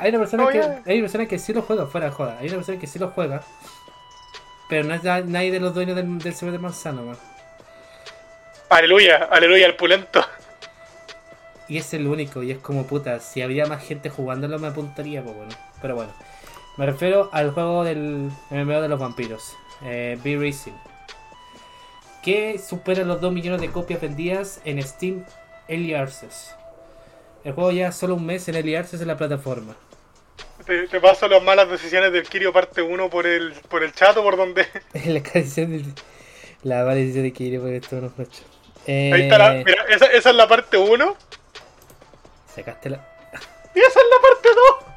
[0.00, 2.36] Hay una persona No, que hay una persona que sí lo juega fuera de joda.
[2.40, 3.42] Hay una persona que sí lo juega.
[4.68, 7.16] Pero no es na- nadie de los dueños del, del server de Manzano, man.
[8.70, 10.24] Aleluya, aleluya, al pulento.
[11.68, 15.22] Y es el único, y es como puta, si había más gente jugándolo me apuntaría,
[15.22, 15.52] pues bueno.
[15.82, 16.12] Pero bueno.
[16.76, 19.56] Me refiero al juego del MMO de los vampiros.
[19.84, 20.72] Eh, Be Racing.
[22.22, 25.24] Que supera los 2 millones de copias vendidas en Steam
[25.68, 26.54] Early Access.
[27.44, 29.76] El juego ya solo un mes en Early Access en la plataforma.
[30.66, 34.16] Te, te paso las malas decisiones del Kirio parte 1 por el, por el chat
[34.16, 34.66] o por donde.
[35.04, 35.84] la canción de
[36.62, 38.42] la maldición de Kirio por esto no mucho.
[38.86, 39.52] Eh, Ahí está la.
[39.62, 41.16] Mira, esa, esa es la parte 1
[42.54, 43.06] Sacaste la.
[43.74, 44.94] y esa es la parte 2.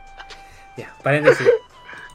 [0.78, 1.48] Ya, paréntesis.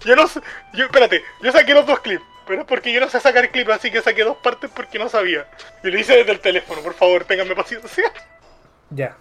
[0.04, 0.40] Yo no sé.
[0.72, 2.24] Yo, espérate, yo saqué los dos clips.
[2.46, 5.08] Pero es porque yo no sé sacar clips, así que saqué dos partes porque no
[5.08, 5.46] sabía.
[5.84, 8.12] Y lo hice desde el teléfono, por favor, ténganme paciencia.
[8.90, 9.16] Ya.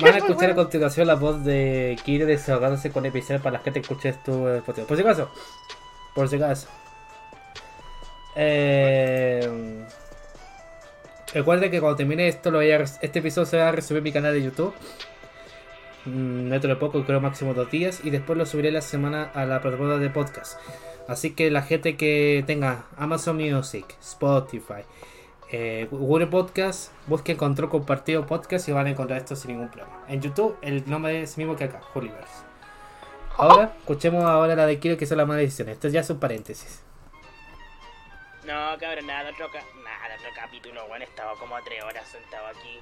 [0.00, 3.80] Van a escuchar a continuación la voz de Kiro desahogándose con episodio para la gente
[3.80, 4.86] que escuche esto en Spotify.
[4.86, 5.30] Por si acaso.
[6.14, 6.68] Por si acaso.
[8.34, 9.86] Eh,
[11.32, 14.04] recuerden que cuando termine esto, lo voy a este episodio se va a resubir en
[14.04, 14.74] mi canal de YouTube.
[16.06, 18.00] Mm, Dentro de poco, creo máximo dos días.
[18.04, 20.58] Y después lo subiré la semana a la plataforma de podcast.
[21.08, 24.82] Así que la gente que tenga Amazon Music, Spotify,
[25.52, 30.04] eh, Google Podcast, busquen Control Compartido Podcast y van a encontrar esto sin ningún problema.
[30.08, 32.44] En YouTube el nombre es mismo que acá, Hooliverse.
[33.36, 35.74] Ahora, escuchemos ahora la de Kiro que son las malas decisiones.
[35.74, 36.82] Esto ya es un paréntesis.
[38.44, 42.80] No, cabrón, nada, otro, nada, otro capítulo, bueno, estaba como tres horas sentado aquí.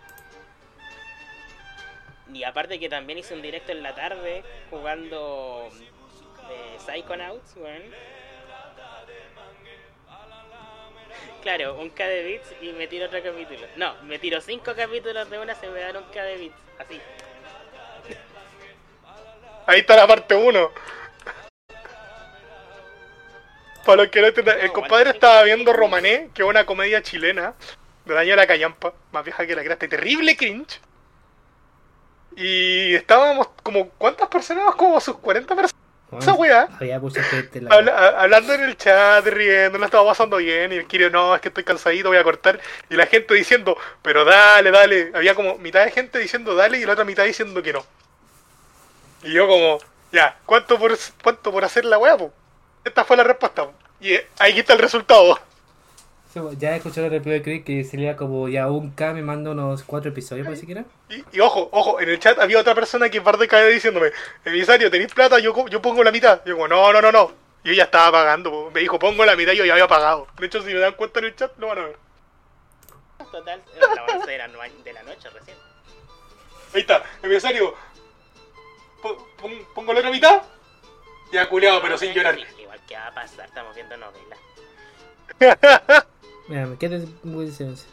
[2.33, 5.69] Y aparte que también hice un directo en la tarde jugando
[6.51, 7.83] eh, Psychonauts, weón.
[11.43, 13.67] Claro, un K de bits y me tiro otro capítulo.
[13.77, 16.57] No, me tiro cinco capítulos de una, se me dan un K de bits.
[16.79, 17.01] Así.
[19.67, 20.71] Ahí está la parte 1.
[23.85, 27.55] Para los que no entiendan, el compadre estaba viendo Romané, que es una comedia chilena
[28.05, 30.81] del año de la callampa, más vieja que la cresta, terrible cringe.
[32.37, 34.75] Y estábamos como, ¿cuántas personas?
[34.75, 35.75] Como sus 40 personas.
[36.21, 36.69] Esa weá.
[36.79, 37.75] Había mucha gente en la...
[37.75, 40.73] Habla- a- hablando en el chat, riendo, lo estaba pasando bien.
[40.73, 42.61] Y el Kirio, no, es que estoy cansadito, voy a cortar.
[42.89, 45.11] Y la gente diciendo, pero dale, dale.
[45.15, 47.85] Había como mitad de gente diciendo dale y la otra mitad diciendo que no.
[49.25, 49.79] Y yo, como,
[50.13, 52.33] ya, ¿cuánto por, cuánto por hacer la weá, po?
[52.85, 53.65] Esta fue la respuesta.
[53.65, 53.75] po.
[54.01, 55.39] Y ahí está el resultado.
[56.35, 59.53] Sí, Ya escuché el replay de Chris que sería como ya un K me manda
[59.53, 60.85] unos cuatro episodios por siquiera.
[61.09, 64.11] Y, y ojo, ojo, en el chat había otra persona que par de cae diciéndome,
[64.45, 65.39] emisario, ¿tenéis plata?
[65.39, 66.43] Yo, yo pongo la mitad.
[66.45, 67.33] Yo como, no, no, no, no.
[67.63, 68.71] Y ella estaba pagando, po.
[68.75, 70.27] me dijo, pongo la mitad y yo ya había pagado.
[70.39, 71.97] De hecho, si me dan cuenta en el chat, lo van a ver.
[73.31, 75.57] Total, las 11 de la, no- de la noche recién.
[76.75, 77.75] Ahí está, emisario.
[79.01, 80.43] po- pon- pongo la otra mitad.
[81.33, 82.37] Ya culeado, pero sin llorar.
[82.59, 84.39] Igual que va a pasar, estamos viendo novelas.
[86.49, 87.89] Mira, me quedé muy silencio.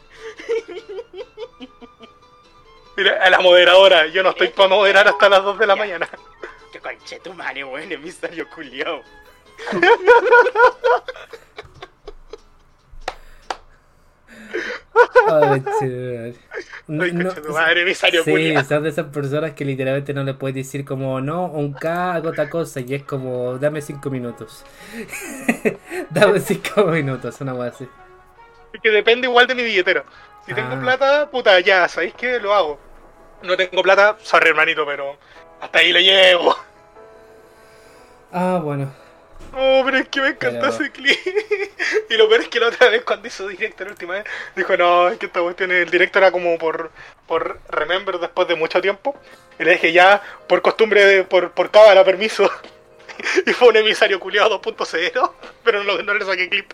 [2.96, 6.08] Mira, a la moderadora, yo no estoy para moderar hasta las 2 de la mañana.
[6.72, 9.02] Que conche tu madre, weón, emisario culiao.
[15.30, 16.34] Ay, che,
[16.86, 20.34] no, Ay, no- tu madre, emisario Sí, son de esas personas que literalmente no le
[20.34, 24.64] puedes decir como no, un K, hago otra cosa y es como dame cinco minutos.
[26.10, 27.88] dame cinco minutos, una cosa así.
[28.80, 30.04] Que depende igual de mi billetera.
[30.46, 30.80] Si tengo Ah.
[30.80, 32.38] plata, puta, ya, ¿sabéis qué?
[32.40, 32.78] Lo hago.
[33.42, 35.16] No tengo plata, sorry hermanito, pero
[35.60, 36.56] hasta ahí le llevo.
[38.32, 38.92] Ah, bueno.
[39.54, 41.18] Oh, pero es que me encantó Pero- ese clip.
[42.10, 44.24] y lo peor es que la otra vez cuando hizo directo la última vez,
[44.56, 46.90] dijo, no, es que esta cuestión, el directo era como por,
[47.26, 49.14] por Remember después de mucho tiempo.
[49.58, 52.50] Y le dije, ya, por costumbre, de- por, por cábala, permiso.
[53.46, 56.72] y fue un emisario culiado 2.0, pero no, no le saqué clip.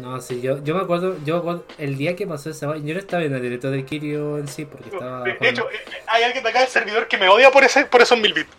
[0.00, 2.86] No, sí, yo, yo me acuerdo, yo me acuerdo el día que pasó esa vaina,
[2.86, 5.22] yo no estaba en el directo del Kirio en sí, porque estaba...
[5.24, 8.00] De, hecho, eh, hay alguien de acá del servidor que me odia por ese por
[8.00, 8.50] esos mil bits.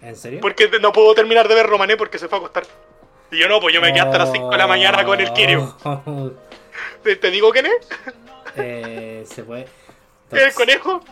[0.00, 0.40] ¿En serio?
[0.40, 2.64] Porque no puedo terminar de ver Romané porque se fue a acostar.
[3.30, 5.32] Y yo no, pues yo me quedé hasta las 5 de la mañana con el
[5.32, 5.76] Kirio.
[5.84, 6.30] Oh,
[7.02, 7.88] ¿Te, te digo quién es?
[8.56, 9.66] eh, se fue.
[10.30, 11.02] ¿El conejo?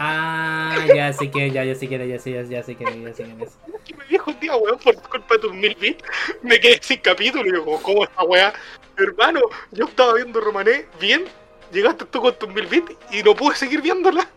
[0.00, 2.62] Ah, ya sé que, ya, ya sé es, ya sé, ya, ya sé es, ya
[2.62, 3.58] sé quién es.
[3.84, 6.04] Que me dijo un día, weón, por culpa de tus mil bits,
[6.42, 7.48] me quedé sin capítulo.
[7.48, 8.52] Y digo, ¿cómo esta weá?
[8.98, 9.40] Hermano,
[9.70, 11.24] yo estaba viendo Romané bien,
[11.72, 14.28] llegaste tú con tus mil bits y no pude seguir viéndola.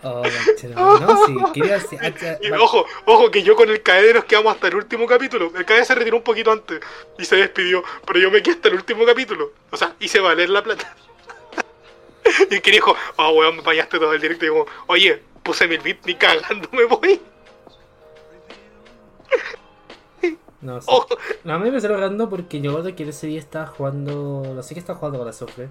[0.02, 1.98] Oh, conchero, no, sí, quería decir.
[2.40, 5.52] Y ojo, ojo, que yo con el KD nos quedamos hasta el último capítulo.
[5.54, 6.80] El KD se retiró un poquito antes
[7.18, 9.52] y se despidió, pero yo me quedé hasta el último capítulo.
[9.70, 10.96] O sea, hice valer la plata.
[12.50, 14.46] y el que dijo, oh weón, me fallaste todo el directo.
[14.46, 17.20] Y digo, oye, puse mil bits, ni cagando me voy.
[20.62, 20.86] No, sí.
[20.90, 21.06] Ojo,
[21.44, 24.42] No, a mí me está rogando porque yo recuerdo que ese día estaba jugando.
[24.54, 25.68] No sé qué estaba jugando con la Sofre.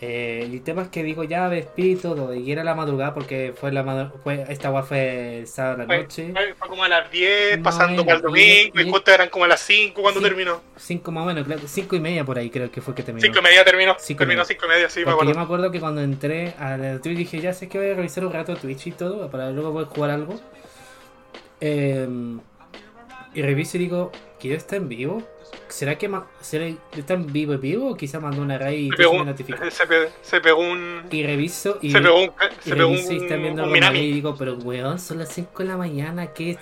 [0.00, 3.54] Eh, el tema es que digo, ya ves, pito, todo, y era la madrugada porque
[3.58, 6.30] fue la madu- fue Esta guay fue el sábado a la noche.
[6.32, 9.44] fue- fue como a las 10, No, pasando para el domingo, y- justo eran como
[9.44, 10.26] a las 5 cuando Sí.
[10.26, 10.60] terminó.
[10.76, 13.22] Cinco más o menos, claro, cinco y media por ahí creo que fue que terminó.
[13.24, 13.94] 5 y media terminó.
[13.98, 14.44] Cinco y terminó media.
[14.46, 15.38] 5 y media, sí, me Porque yo acuerdo.
[15.40, 18.26] me acuerdo que cuando entré a la Twitch dije, ya sé que voy a revisar
[18.26, 20.34] un rato Twitch y todo, para luego poder jugar algo.
[21.60, 22.08] Eh,
[23.34, 25.22] y reviso y digo, ¿quiero está en vivo?
[25.68, 26.66] ¿Será que ma- será,
[26.96, 27.90] está en vivo en vivo?
[27.90, 31.02] O quizá mandó una raíz y Se pegó, me se, pe- se pegó un.
[31.10, 32.30] Y reviso y, Se pegó un.
[32.30, 35.62] y Se pegó un, y están viendo Romané y digo, pero weón, son las 5
[35.62, 36.58] de la mañana, ¿qué,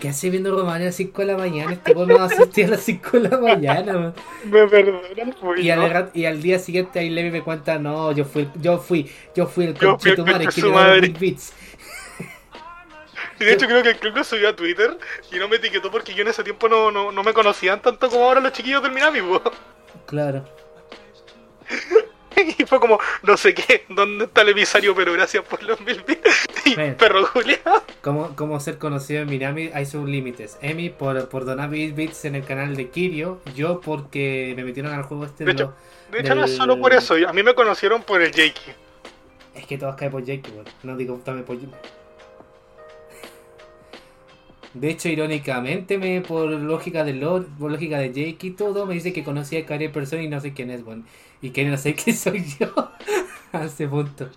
[0.00, 1.72] ¿qué hace viendo Romané a las 5 de la mañana?
[1.72, 4.14] Este weón me va a asistir a las 5 de la mañana, man.
[4.50, 5.02] Me perdonan,
[5.58, 8.78] Y al, rat- y al día siguiente ahí Levi me cuenta, no, yo fui, yo
[8.78, 10.72] fui, yo fui el Yo fui el conchetumare conche que su
[13.44, 14.96] de hecho creo que el club lo subió a Twitter
[15.32, 18.08] y no me etiquetó porque yo en ese tiempo no, no, no me conocían tanto
[18.08, 19.42] como ahora los chiquillos del Minami, po.
[20.06, 20.44] Claro.
[22.58, 24.94] Y fue como, no sé qué, ¿dónde está el emisario?
[24.94, 26.46] Pero gracias por los mil bits.
[26.66, 27.60] Y perro Julián.
[28.00, 30.58] Como, como ser conocido en Minami hay sus límites.
[30.62, 34.92] Emi por, por donar mil bits en el canal de Kirio, yo porque me metieron
[34.92, 35.74] al juego este De de, hecho,
[36.10, 37.14] De hecho, no es solo por eso.
[37.28, 38.74] A mí me conocieron por el Jakey.
[39.54, 40.66] Es que todos caen por Jake, weón.
[40.82, 41.74] No digo también por Jimmy.
[44.74, 48.94] De hecho, irónicamente, me, por lógica de lore, por lógica de Jake y todo, me
[48.94, 51.06] dice que conocía a Kairi en persona y no sé quién es, weón.
[51.40, 52.72] Y que no sé quién soy yo
[53.52, 54.28] a ese punto.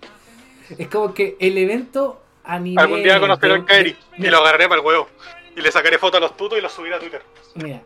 [0.78, 2.84] Es como que el evento a nivel.
[2.84, 5.08] Algún día conoceré a Kairi y lo agarré para el huevo.
[5.56, 7.22] Y le sacaré fotos a los tutos y los subiré a Twitter.
[7.56, 7.82] Mira.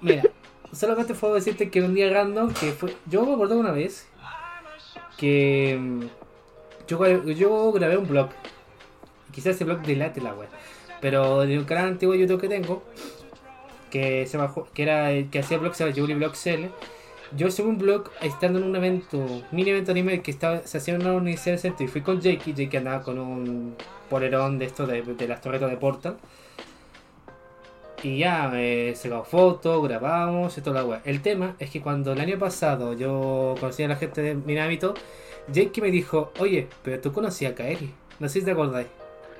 [0.00, 0.22] Mira.
[0.72, 2.92] Solamente puedo decirte que un día random que fue.
[3.06, 4.08] Yo me acuerdo una vez
[5.16, 6.02] que mm,
[6.88, 8.30] yo, yo grabé un blog.
[9.36, 10.48] Quizás ese blog delate la web.
[11.02, 12.82] Pero de un canal antiguo de YouTube que tengo,
[13.90, 16.70] que se bajó, que era que hacía blogs, se Julie Blog CL.
[17.36, 20.94] Yo subí un blog estando en un evento, mini evento anime que estaba, se hacía
[20.94, 23.76] en una universidad del centro y fui con Jakey, Jakey andaba con un
[24.08, 26.16] polerón de esto de, de las torretas de Portal.
[28.02, 31.02] Y ya, eh, sacamos fotos, grabamos y toda la wea.
[31.04, 34.94] El tema es que cuando el año pasado yo conocí a la gente de Minamito,
[35.48, 37.92] Jakey me dijo, oye, pero tú conocías a Kaeri.
[38.18, 38.86] No sé si te acordáis.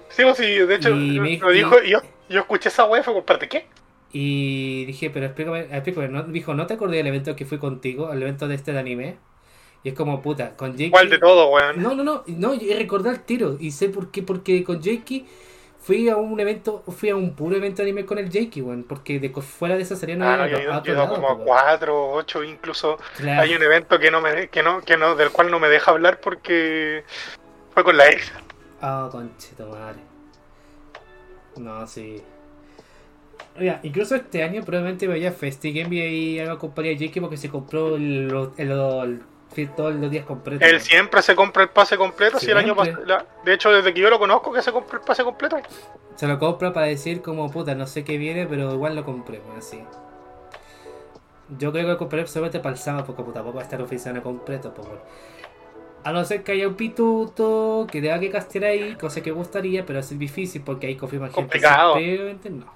[0.08, 3.00] Sí, pues sí, de hecho, Y me- lo dijo y yo, yo escuché esa wea
[3.00, 3.66] y fue como, ¿parte qué?
[4.12, 6.08] Y dije, pero explícame, explícame.
[6.08, 6.22] ¿no?
[6.22, 8.08] Dijo, ¿no te acordé del evento que fui contigo?
[8.08, 9.18] Al evento de este de anime.
[9.82, 10.90] Y es como, puta, con Jakey...
[10.90, 11.82] ¿Cuál de todo, weón?
[11.82, 13.56] No, no, no, no, yo recordé el tiro.
[13.60, 15.26] Y sé por qué, porque con Jakey
[15.80, 18.84] fui a un evento, fui a un puro evento de anime con el Jakey, weón.
[18.84, 21.30] Porque de, fuera de esa serie no Ah, no, había yo a yo lado, como
[21.30, 22.98] a cuatro, ocho incluso.
[23.18, 23.42] Claro.
[23.42, 25.90] Hay un evento que no me que no, que no, del cual no me deja
[25.90, 27.04] hablar porque
[27.74, 28.32] fue con la ex.
[28.80, 29.98] Ah, conchito madre.
[31.56, 32.22] No, sí.
[33.58, 37.38] Oiga, incluso este año probablemente vaya a Festi Game y haga compañía a Jakey porque
[37.38, 39.20] se compró el, el, el-
[39.56, 40.68] el- todos los días completos.
[40.68, 42.74] Él siempre se compra el pase completo, si el año
[43.06, 45.56] la- De hecho, desde que yo lo conozco, que se compra el pase completo.
[46.16, 49.40] Se lo compra para decir como puta, no sé qué viene, pero igual lo compré,
[49.56, 49.82] así.
[51.58, 53.80] Yo creo que lo compré solamente para el sábado, porque puta, tampoco va a estar
[53.80, 55.02] oficial completo, pues bueno.
[56.06, 59.84] A no ser que haya un pituto que tenga que castear ahí, cosa que gustaría,
[59.84, 61.40] pero es difícil porque ahí confirma gente.
[61.40, 61.94] Complicado.
[61.94, 62.66] Probablemente no.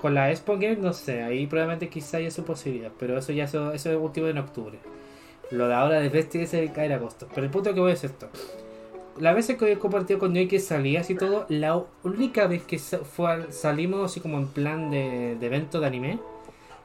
[0.00, 3.44] Con la Expo Game, no sé, ahí probablemente quizá haya su posibilidad, pero eso ya
[3.44, 4.78] eso, eso es último en octubre.
[5.50, 7.28] Lo de ahora de Festi es el caer agosto.
[7.34, 8.28] Pero el punto que voy es esto.
[9.18, 12.78] La vez que he compartido con Joey que salías y todo, la única vez que
[12.78, 16.18] fue al- salimos así como en plan de, de evento de anime,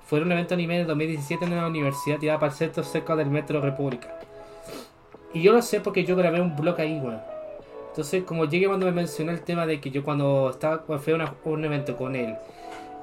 [0.06, 2.84] fue en un evento de anime de 2017 en la universidad tirada para el centro
[2.84, 4.20] cerca del Metro República.
[5.36, 7.22] Y yo lo sé porque yo grabé un blog ahí, weón.
[7.90, 11.14] Entonces, como llegué cuando me mencionó el tema de que yo cuando estaba cuando fui
[11.14, 12.36] a un evento con él,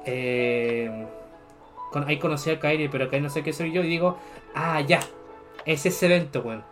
[0.05, 1.05] eh,
[1.91, 4.17] con- ahí conocí a Kairi, pero Kairi no sé qué soy yo y digo,
[4.55, 4.99] ah, ya,
[5.65, 6.63] es ese evento, weón.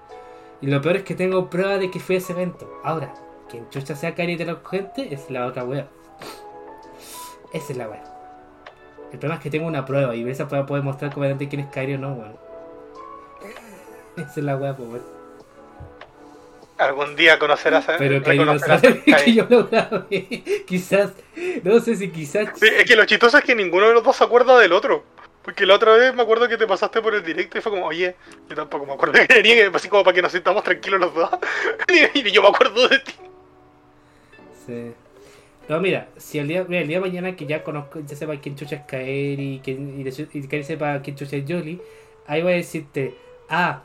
[0.62, 2.68] Y lo peor es que tengo prueba de que fue ese evento.
[2.84, 3.14] Ahora,
[3.48, 5.88] quien chucha sea Kairi de la gente es la otra wea.
[7.54, 8.04] Esa es la wea.
[9.12, 11.68] El problema es que tengo una prueba y esa prueba puede mostrar completamente quién es
[11.72, 12.36] Kairi o no, weón.
[14.18, 15.21] Esa es la pues, weón.
[16.82, 19.24] Algún día conocerás a Pero sabe Kairi.
[19.26, 20.44] que yo lo grabé.
[20.66, 21.12] quizás,
[21.64, 22.50] no sé si quizás.
[22.60, 25.04] Sí, es que lo chistoso es que ninguno de los dos se acuerda del otro.
[25.44, 27.86] Porque la otra vez me acuerdo que te pasaste por el directo y fue como,
[27.86, 28.16] oye,
[28.50, 31.30] yo tampoco me acuerdo que que así como para que nos sintamos tranquilos los dos.
[32.14, 33.14] y yo me acuerdo de ti.
[34.66, 34.92] Sí.
[35.68, 38.36] No, mira, si el día, mira, el día de mañana que ya conozco, ya sepa
[38.38, 40.08] quién chucha es Kairi y, quién- y,
[40.38, 41.80] y sepa quién chucha es Jolly,
[42.28, 43.16] ahí voy a decirte,
[43.50, 43.84] ah,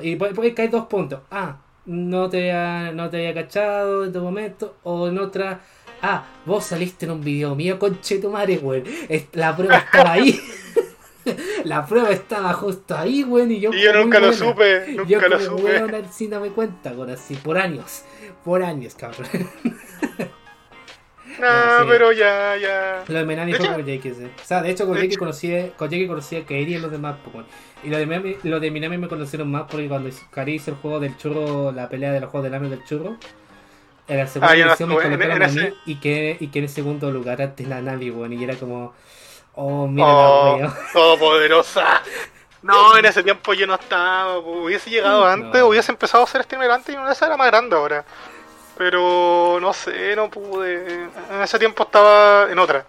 [0.00, 4.20] y puede caer dos puntos, ah, no te, había, no te había cachado en tu
[4.20, 5.60] momento, o en otra,
[6.02, 10.12] ah, vos saliste en un video mío, conche tu madre, güey, Es- la prueba estaba
[10.12, 10.38] ahí,
[11.64, 15.28] la prueba estaba justo ahí, güey, y yo, Y yo nunca lo supe, Yo nunca
[15.28, 15.82] lo como supe.
[15.84, 18.02] weón sin darme cuenta, con así, por años,
[18.44, 19.26] por años, cabrón.
[21.38, 21.86] Nah, sí.
[21.88, 23.04] pero ya, ya.
[23.08, 24.24] Lo de Menani De fue con Jake, sí.
[24.24, 26.90] O sea, de hecho con De Jake conocí, con Jake conocí a Kairi y los
[26.90, 27.46] demás Pokémon.
[27.82, 30.76] Y lo de Minami, lo de Minami me conocieron más porque cuando Kairi hizo el
[30.78, 33.16] juego del churro, la pelea de los juegos del año del churro,
[34.08, 36.64] en la segunda Ah, no edición me colocaron a mí y que, y que en
[36.64, 38.32] el segundo lugar ante la Navi, weón.
[38.32, 38.94] Y era como,
[39.54, 42.02] oh, mira Oh, la todopoderosa.
[42.62, 44.42] No, en ese tiempo yo no estaba.
[44.42, 45.66] pues, Hubiese llegado antes, No.
[45.68, 48.04] hubiese empezado a ser streamer antes y una vez era más grande ahora.
[48.76, 51.04] Pero no sé, no pude.
[51.30, 52.86] En ese tiempo estaba en otra.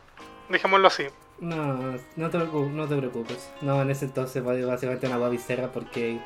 [0.49, 1.07] Dejémoslo así.
[1.39, 1.55] No,
[2.15, 3.49] no te, preocupes, no te preocupes.
[3.61, 6.19] No, en ese entonces básicamente una wea visera porque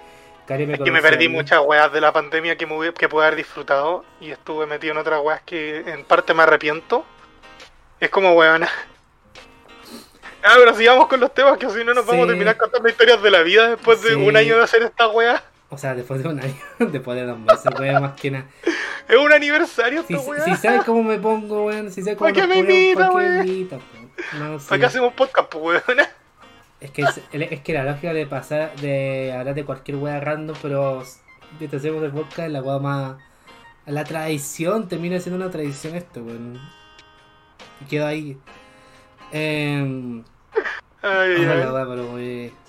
[0.47, 3.25] Kairi me Es que me perdí muchas weas de la pandemia que, me que pude
[3.25, 7.05] haber disfrutado y estuve metido en otras weas que en parte me arrepiento.
[7.99, 8.69] Es como weona.
[10.43, 13.21] Ah, pero sigamos con los temas que si no nos vamos a terminar contando historias
[13.21, 14.15] de la vida después de Sí.
[14.15, 15.39] un año de hacer esta wea.
[15.69, 18.45] O sea, después de un año, después de dos meses, wea, más que nada.
[19.07, 20.15] Es un aniversario Si,
[20.55, 23.71] sabes cómo me pongo, weón, si sabes cómo ¿Pa' qué me invita, ¿pa' qué weón?
[24.39, 24.65] No, sí.
[24.69, 26.07] ¿Para qué hacemos podcast, weona?
[26.79, 30.55] Es que, es, es que la lógica de pasar, de hablar de cualquier wea random,
[30.61, 31.03] pero
[31.59, 33.17] te hacemos el podcast la wea más...
[33.85, 36.59] La tradición, termina siendo una tradición esto, weón.
[37.89, 38.37] Quedó ahí.
[39.31, 40.23] Eh,
[41.03, 41.67] Ay, ay, ay.
[41.71, 41.85] wea,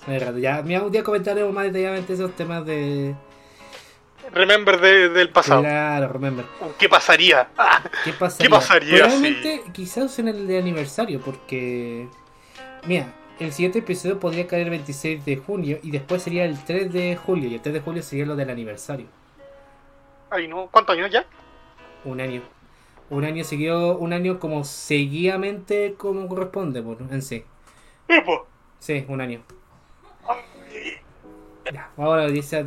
[0.07, 0.39] pero.
[0.39, 3.15] Ya, mira, un día comentaremos más detalladamente esos temas de...
[4.31, 5.63] Remember de- del pasado.
[5.63, 6.45] Claro, remember.
[6.79, 7.49] ¿Qué pasaría?
[7.59, 8.51] Ah, ¿Qué pasaría?
[8.51, 12.09] pasaría Probablemente, quizás en el de aniversario, porque.
[12.87, 16.93] Mira, el siguiente episodio podría caer el 26 de junio y después sería el 3
[16.93, 17.49] de julio.
[17.49, 19.07] Y el 3 de julio sería lo del aniversario.
[20.31, 20.69] ay, no.
[20.71, 21.25] ¿Cuántos años ya?
[22.05, 22.43] Un año.
[23.11, 27.45] Un año seguido, un año como seguidamente como corresponde, por, en sí.
[28.09, 28.41] Eh, pues.
[28.79, 29.43] Sí, un año.
[31.73, 32.63] Ya, vamos a la noticia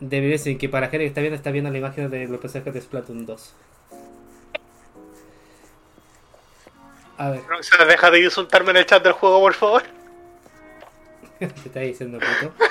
[0.00, 0.20] de.
[0.20, 2.80] BBC, que para gente que está viendo, está viendo la imagen de los personajes de
[2.80, 3.54] Splatoon 2.
[7.18, 7.42] A ver.
[7.60, 9.82] Se deja de insultarme en el chat del juego, por favor.
[11.38, 12.54] ¿Qué está diciendo, puto?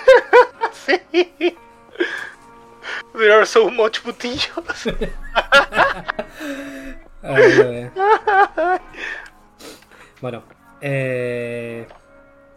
[0.85, 1.01] Sí.
[3.13, 4.51] There are so much putillos.
[7.23, 7.91] A ver, a ver.
[10.21, 10.43] Bueno,
[10.79, 11.87] eh.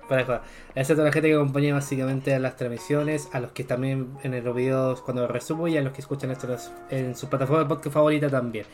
[0.08, 0.42] Para para.
[0.74, 4.16] Gracias a toda la gente que acompaña básicamente a las transmisiones, a los que también
[4.22, 6.48] en los videos cuando los resumo y a los que escuchan esto
[6.90, 8.64] en su plataforma de podcast favorita también.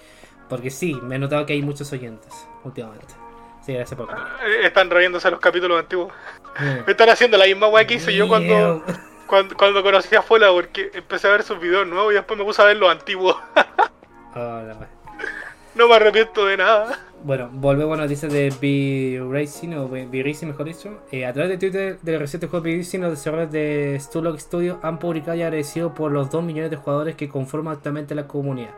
[0.48, 2.32] Porque sí, me he notado que hay muchos oyentes
[2.62, 3.14] últimamente.
[3.64, 6.12] Sí, gracias por Eh, Están riéndose los capítulos antiguos.
[6.58, 6.88] Mm.
[6.90, 8.84] Están haciendo la misma weá que hice yo cuando,
[9.26, 12.44] cuando, cuando conocí a Fola, porque empecé a ver sus videos nuevos y después me
[12.44, 13.36] puse a ver los antiguos.
[14.36, 14.60] Oh.
[15.76, 16.98] No me arrepiento de nada.
[17.24, 21.00] Bueno, volvemos a noticias de B-Racing, o B-Racing mejor dicho.
[21.10, 24.98] Eh, a través de Twitter del reciente juego B-Racing, los desarrolladores de Stulog Studio han
[24.98, 28.72] publicado y agradecido por los 2 millones de jugadores que conforman actualmente la comunidad.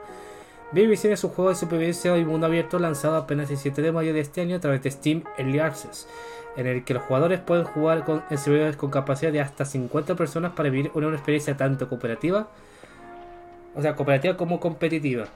[0.70, 4.14] B-Racing es un juego de supervivencia y mundo abierto lanzado apenas el 7 de mayo
[4.14, 6.07] de este año a través de Steam Early Access,
[6.57, 10.14] en el que los jugadores pueden jugar con, en servidores con capacidad de hasta 50
[10.14, 12.47] personas para vivir una, una experiencia tanto cooperativa,
[13.74, 15.26] o sea, cooperativa como competitiva.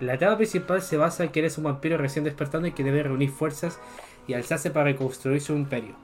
[0.00, 3.02] La etapa principal se basa en que eres un vampiro recién despertando y que debe
[3.02, 3.78] reunir fuerzas
[4.26, 5.94] y alzarse para reconstruir su imperio.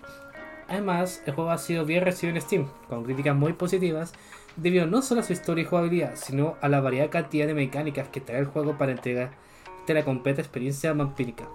[0.69, 4.13] Además, el juego ha sido bien recibido en Steam, con críticas muy positivas,
[4.57, 8.09] debido no solo a su historia y jugabilidad, sino a la variada cantidad de mecánicas
[8.09, 11.49] que trae el juego para entregarte la completa experiencia vampírica.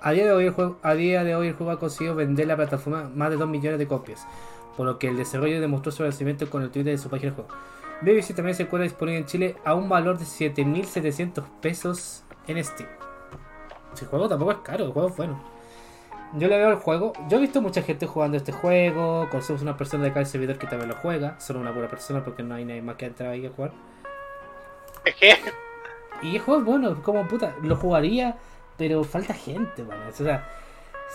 [0.00, 2.46] A día, de hoy el juego, a día de hoy el juego ha conseguido vender
[2.48, 4.26] la plataforma más de 2 millones de copias,
[4.76, 7.36] por lo que el desarrollo demostró su agradecimiento con el Twitter de su página de
[7.36, 7.54] juego.
[8.00, 12.88] BBC también se encuentra disponible en Chile a un valor de 7.700 pesos en Steam.
[13.94, 15.42] Si el juego tampoco es caro, el juego es bueno.
[16.34, 17.12] Yo le veo el juego.
[17.28, 19.28] Yo he visto mucha gente jugando este juego.
[19.30, 21.40] Conocemos una persona de cada servidor que también lo juega.
[21.40, 23.72] Solo una pura persona porque no hay nadie más que ha entrado ahí a jugar.
[26.20, 27.54] Y el juego es bueno, como puta.
[27.62, 28.36] Lo jugaría,
[28.76, 29.98] pero falta gente, man.
[30.08, 30.46] O sea,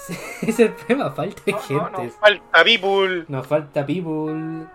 [0.07, 0.17] ese
[0.49, 2.03] es el tema, falta no, no, gente.
[2.03, 3.25] no falta people.
[3.27, 4.67] Nos falta people.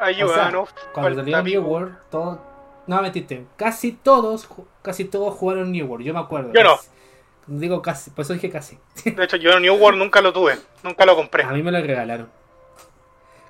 [0.00, 0.52] O sea,
[0.92, 1.62] Cuando salió New.
[1.62, 2.38] World, todos.
[2.86, 3.44] No, mentiste.
[3.56, 4.48] Casi todos,
[4.82, 6.06] casi todos jugaron New World.
[6.06, 6.52] Yo me acuerdo.
[6.54, 6.78] Yo no.
[7.46, 8.78] Digo casi, por eso dije casi.
[9.04, 10.58] De hecho, yo New World nunca lo tuve.
[10.82, 11.42] Nunca lo compré.
[11.44, 12.30] A mí me lo regalaron.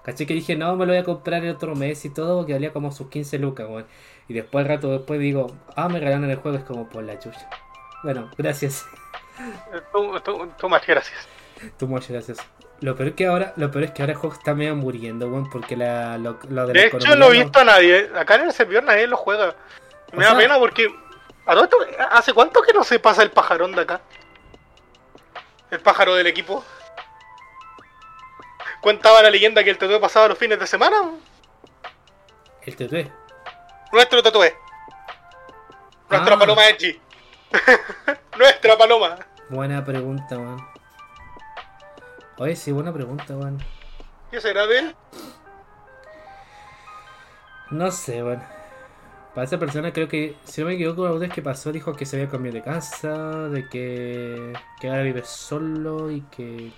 [0.03, 2.55] Caché que dije, no, me lo voy a comprar el otro mes y todo, que
[2.55, 3.87] valía como sus 15 lucas, weón.
[4.29, 7.49] Y después, rato después, digo, ah, me regalaron el juego, es como por la chucha.
[8.03, 8.87] Bueno, gracias.
[9.93, 11.29] Tú, tú, tú más gracias.
[11.79, 12.39] Tú muchas gracias.
[12.81, 15.29] Lo peor es que ahora, lo peor es que ahora el juego está medio muriendo,
[15.29, 17.65] weón, porque la, lo, lo de la De hecho, economía no he no- visto a
[17.65, 18.11] nadie.
[18.17, 19.55] Acá en el servidor nadie lo juega.
[20.13, 20.89] O Me da sea- pena porque.
[21.47, 21.77] ¿a todo esto,
[22.11, 24.01] ¿Hace cuánto que no se pasa el pajarón de acá?
[25.71, 26.65] El pájaro del equipo.
[28.81, 30.97] Cuentaba la leyenda que el tatué pasaba los fines de semana.
[32.63, 33.13] El TT.
[33.93, 34.57] Nuestro tatué.
[36.09, 36.39] Nuestra Ah.
[36.39, 36.99] paloma Edgy.
[38.39, 39.17] Nuestra paloma.
[39.51, 40.67] Buena pregunta, weón.
[42.41, 43.59] Oye, sí, buena pregunta, weón.
[44.31, 44.97] ¿Qué será de él?
[47.71, 48.43] No sé, bueno.
[49.35, 52.07] Para esa persona creo que, si no me equivoco, la vez que pasó dijo que
[52.07, 56.73] se había cambiado de casa, de que, que ahora vive solo y que...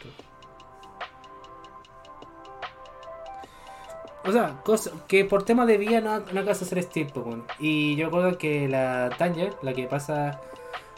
[4.24, 7.44] O sea, cosa- que por tema de vida no, no acaso hacer Steve, bueno.
[7.60, 10.40] Y yo recuerdo que la Tanger, la que pasa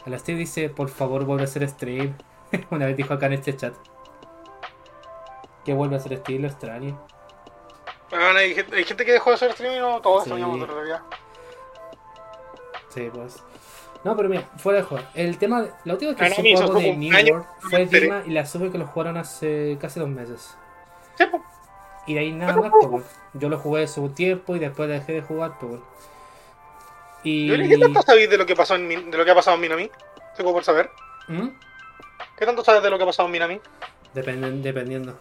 [0.05, 2.15] a la Steve, dice, por favor, vuelve a hacer stream.
[2.71, 3.75] Una vez dijo acá en este chat.
[5.65, 7.05] Que vuelve a stream, lo extraño.
[8.11, 10.31] Bueno, hay, gente, hay gente que dejó de hacer streaming o todos Sí.
[10.31, 11.01] en realidad.
[12.89, 13.43] Sí, pues.
[14.03, 15.03] No, pero mira, fuera de juego.
[15.15, 17.47] El tema, de- la última vez que Ah, no, supe algo de New año, World
[17.63, 18.05] no fue enteré.
[18.05, 20.55] Dima y la supe que lo jugaron hace casi dos meses.
[21.17, 21.41] Sí, pues.
[22.05, 23.05] Y de ahí nada Pero, más, pues.
[23.33, 25.81] Yo lo jugué hace un tiempo y después dejé de jugar, pues.
[27.23, 27.49] Y...
[27.67, 29.89] ¿Qué tanto sabéis de lo que pasó en de lo que ha pasado en Minami?
[30.37, 30.91] Tengo por saber.
[31.27, 31.47] ¿Mm?
[32.37, 33.59] ¿Qué tanto sabes de lo que ha pasado en Minami?
[34.13, 35.17] Dependen- dependiendo.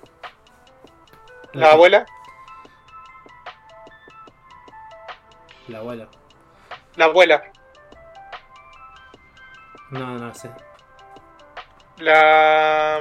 [1.55, 2.05] La abuela,
[5.69, 6.09] La abuela.
[6.97, 7.43] la abuela,
[9.91, 10.51] No, no sé.
[11.99, 13.01] la.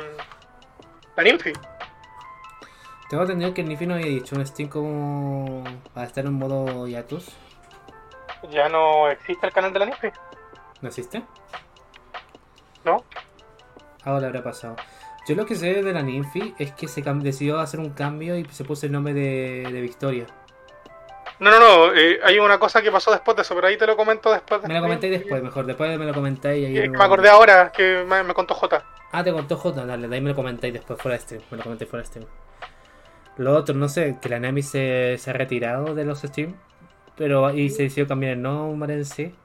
[1.15, 1.53] La Nymphy.
[3.09, 5.63] Tengo entendido que el Nifi no había dicho un Steam como...
[5.93, 7.29] Para estar en modo hiatus.
[8.49, 10.09] Ya no existe el canal de la Nymphy.
[10.81, 11.23] ¿No existe?
[12.83, 13.03] ¿No?
[14.03, 14.75] Ahora habrá pasado.
[15.27, 18.45] Yo lo que sé de la Ninfi es que se decidió hacer un cambio y
[18.45, 20.25] se puso el nombre de, de Victoria.
[21.39, 21.93] No, no, no.
[21.93, 24.61] eh, hay una cosa que pasó después de eso, pero ahí te lo comento después.
[24.61, 25.65] de Me lo comentáis después, mejor.
[25.65, 28.83] Después me lo comentáis y ahí me acordé ahora que me, me contó J.
[29.11, 31.43] Ah, te contó J, dale, de ahí me lo comentáis después fuera de stream.
[31.51, 32.25] Me lo comentáis fuera de stream.
[33.37, 36.55] Lo otro, no sé, que la Nami se, se ha retirado de los streams.
[37.15, 39.35] Pero y se decidió cambiar el nombre en sí.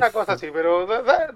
[0.00, 1.34] Una cosa así, pero da- da-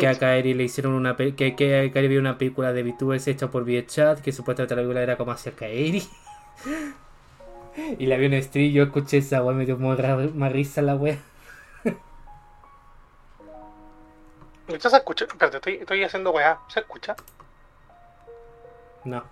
[0.00, 0.18] Que a.
[0.18, 3.64] Kairi le hicieron una que, que a Kairi vio una película de VTubers hecha por
[3.64, 6.02] VChat, que supuestamente la película era como hacia Kairi.
[7.98, 11.18] y la vi en stream yo escuché esa wea, me dio más risa la wea.
[14.68, 15.24] ¿Ya se escucha?
[15.26, 16.58] Espérate, estoy, estoy haciendo weá.
[16.68, 17.14] ¿Se escucha?
[19.04, 19.22] No.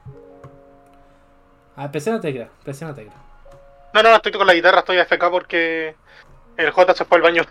[1.77, 3.15] Ah, presiona tecla, presiona tecla.
[3.95, 5.95] No, no, estoy con la guitarra, estoy AFK porque
[6.57, 7.43] el J se fue al baño.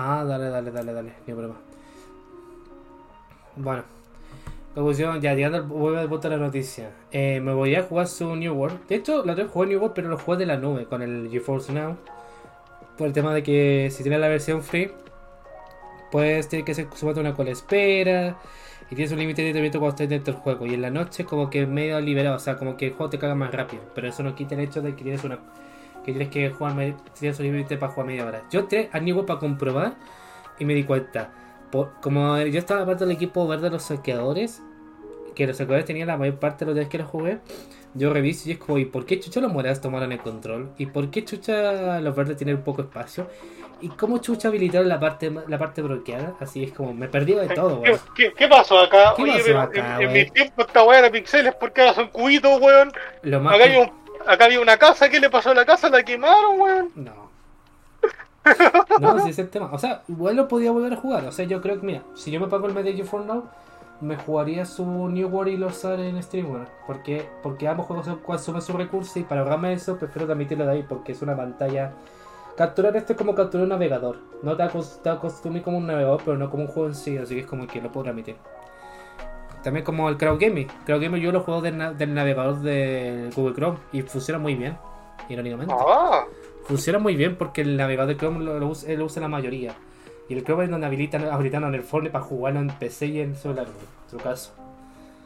[0.00, 1.56] Ah, dale, dale, dale, dale, ni problema.
[3.56, 3.82] Bueno,
[4.72, 6.92] conclusión, ya llegando al, voy al punto de la noticia.
[7.10, 8.86] Eh, me voy a jugar su New World.
[8.86, 11.02] De hecho, la otra vez jugué New World, pero lo jugué de la nube con
[11.02, 11.96] el GeForce Now.
[12.96, 14.92] Por el tema de que si tienes la versión free,
[16.12, 18.36] pues tienes que ser sumarte una cola de espera.
[18.92, 20.64] Y tienes un límite de detenimiento cuando estés dentro del juego.
[20.66, 23.18] Y en la noche, como que medio liberado, o sea, como que el juego te
[23.18, 23.82] caga más rápido.
[23.96, 25.40] Pero eso no quita el hecho de que tienes una
[26.12, 28.42] que tienes que jugar tienes límite para jugar media hora.
[28.50, 29.94] Yo entré a New para comprobar
[30.58, 31.30] y me di cuenta.
[31.70, 34.62] por- como yo estaba parte del equipo verde de los saqueadores,
[35.34, 37.40] que los saqueadores tenían la mayor parte de los días que lo jugué,
[37.92, 40.70] yo reviso y es como, ¿y por qué chucha los morados tomaron el control?
[40.78, 43.28] ¿Y por qué chucha los verdes tienen poco espacio?
[43.82, 46.34] ¿Y cómo chucha habilitaron la parte la parte bloqueada?
[46.40, 48.00] Así es como, me perdí de todo, ¿Qué, weón.
[48.16, 49.12] qué, qué pasó acá?
[49.14, 51.94] ¿Qué Oye, pasó pero acá, en, en mi tiempo esta weá era pixeles, porque ahora
[51.94, 52.90] son cubitos, weón?
[53.22, 53.92] Lo más Acá que- había, un-
[54.26, 55.88] acá había una casa, ¿qué le pasó a la casa?
[55.90, 56.90] La quemaron, weón.
[56.94, 57.28] No.
[59.00, 59.68] No, ese es el tema.
[59.72, 61.24] O sea, igual lo podía volver a jugar.
[61.26, 63.44] O sea, yo creo que, mira, si yo me pago el Medellín for Now,
[64.00, 66.68] me jugaría su New World y los en stream, weón.
[66.86, 70.82] Porque, porque ambos juegos consumen sus recursos y para ahorrarme eso, prefiero transmitirlo de ahí
[70.88, 71.92] porque es una pantalla
[72.56, 74.18] capturar esto es como capturar un navegador.
[74.42, 77.16] No te, acos- te acostumbres como un navegador, pero no como un juego en sí,
[77.18, 78.36] así que es como que lo puedo transmitir.
[79.68, 80.66] También como el Crowd Gaming.
[80.86, 84.54] Crowd Gaming yo lo juego del, na- del navegador de Google Chrome y funciona muy
[84.54, 84.78] bien,
[85.28, 85.74] irónicamente.
[85.78, 86.24] Ah,
[86.64, 89.74] Funciona muy bien porque el navegador de Chrome lo, lo usa, lo usa la mayoría.
[90.26, 93.20] Y el Chrome es donde habilitan, habilitan en el phone para jugarlo en PC y
[93.20, 94.54] en celular, en su caso.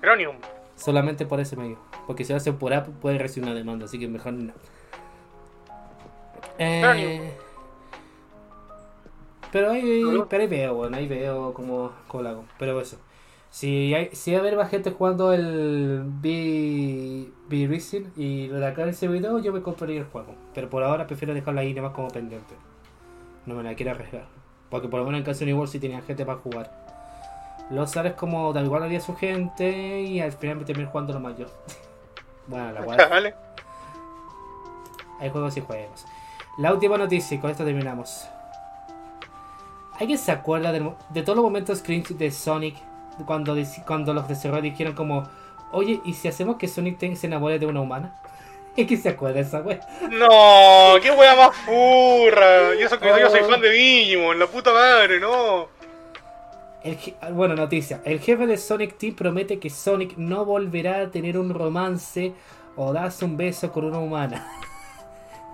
[0.01, 0.35] Chromium.
[0.75, 1.79] Solamente por ese medio.
[2.09, 4.53] Porque si lo hacen por app puede recibir una demanda, así que mejor no.
[6.59, 7.33] Eh,
[9.53, 12.45] pero ahí, pero ahí veo, bueno, ahí veo cómo, cómo lo hago.
[12.59, 12.97] Pero eso.
[13.53, 18.83] Si hay, si haber más gente jugando el B, B Racing y lo de acá
[18.85, 20.35] en ese video, yo me compraría el juego.
[20.55, 22.55] Pero por ahora prefiero dejarlo ahí nada más como pendiente.
[23.45, 24.25] No me la quiero arriesgar.
[24.71, 26.73] Porque por lo menos en Canción Igual sí tenía gente para jugar.
[27.71, 31.37] Los sales como da igual había su gente y al final me terminé jugando lo
[31.37, 31.45] yo.
[32.47, 32.99] bueno, la guay.
[33.11, 33.35] Vale.
[35.21, 36.07] Hay juegos y juegos.
[36.57, 38.27] La última noticia, y con esto terminamos.
[40.01, 42.77] ¿Alguien se acuerda mo- de, todos los momentos cringe de Sonic?
[43.27, 43.55] Cuando,
[43.87, 45.29] cuando los desarrolladores dijeron como,
[45.73, 48.17] oye, ¿y si hacemos que Sonic se enamore de una humana?
[48.77, 49.81] ¿Y quién se acuerda de esa wea?
[50.11, 52.75] No, qué wea más furra.
[52.79, 53.49] Y eso que yo soy Oh.
[53.51, 55.69] fan de Digimon, la puta madre, no.
[56.83, 58.01] El je- bueno, noticia.
[58.05, 62.33] El jefe de Sonic Team promete que Sonic no volverá a tener un romance
[62.75, 64.45] o darse un beso con una humana.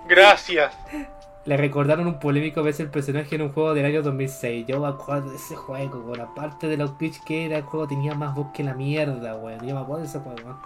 [0.09, 0.72] Gracias.
[1.45, 4.66] Le recordaron un polémico vez el personaje en un juego del año 2006.
[4.66, 7.86] Yo me acuerdo de ese juego, con aparte de los glitch que era, el juego
[7.86, 9.66] tenía más voz que la mierda, weón.
[9.66, 10.59] Yo me acuerdo de ese juego, weón.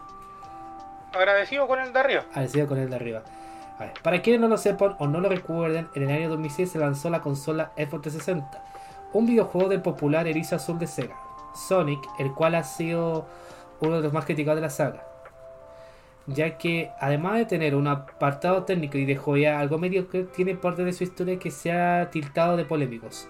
[1.13, 2.25] Agradecido con el de arriba.
[2.31, 3.23] Agradecido con el de arriba.
[3.79, 6.71] A ver, para quienes no lo sepan o no lo recuerden, en el año 2006
[6.73, 8.65] se lanzó la consola Xbox 360,
[9.13, 11.17] un videojuego del popular erizo azul de Sega,
[11.55, 13.27] Sonic, el cual ha sido
[13.81, 15.12] uno de los más criticados de la saga.
[16.27, 20.85] Ya que además de tener un apartado técnico y de joya algo mediocre, tiene parte
[20.85, 23.29] de su historia que se ha tiltado de polémicos.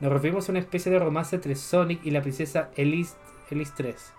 [0.00, 3.14] Nos referimos a una especie de romance entre Sonic y la princesa Elise,
[3.50, 4.12] Elise 3.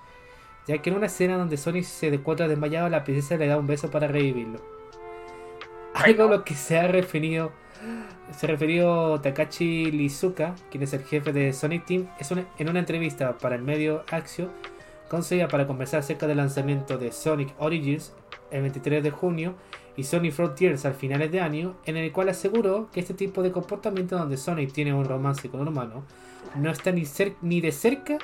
[0.67, 3.67] Ya que en una escena donde Sonic se encuentra desmayado, la princesa le da un
[3.67, 4.61] beso para revivirlo.
[5.93, 7.51] Algo a lo que se ha referido
[8.31, 12.79] se refirió Takashi Lizuka, quien es el jefe de Sonic Team, es una- en una
[12.79, 14.49] entrevista para el medio Axio,
[15.13, 18.13] conseguida para conversar acerca del lanzamiento de Sonic Origins
[18.51, 19.53] el 23 de junio
[19.95, 23.51] y Sonic Frontiers al finales de año, en el cual aseguró que este tipo de
[23.51, 26.03] comportamiento donde Sonic tiene un romance con un humano
[26.55, 28.17] no está ni, cer- ni de cerca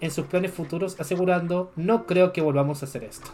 [0.00, 3.30] en sus planes futuros, asegurando no creo que volvamos a hacer esto.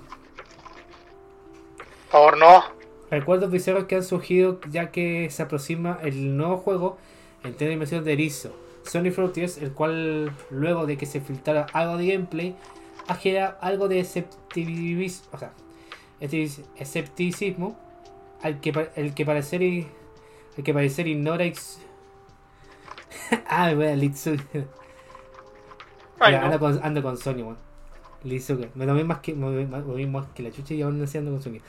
[2.11, 2.63] Por favor, no.
[3.11, 6.99] Recuerdos bizarros que han surgido ya que se aproxima el nuevo juego
[7.43, 8.53] en tercera dimensión de Erizo,
[8.85, 12.55] Sonic Frontiers, el cual luego de que se filtrara algo de gameplay,
[13.09, 15.53] ha generado algo de escepticismo, o sea,
[16.21, 17.79] escepticismo
[18.43, 19.87] al que, el que parecer el
[20.65, 21.81] que parecer ignora ex-
[23.49, 24.67] ah, a Litsuke.
[26.31, 26.47] Ya, no.
[26.47, 27.57] ando, con, ando con Sony, weón.
[28.25, 28.69] Lizuka.
[28.75, 31.43] Me lo mismo más que, lo mismo- que la chucha y aún así ando con
[31.43, 31.61] Sony.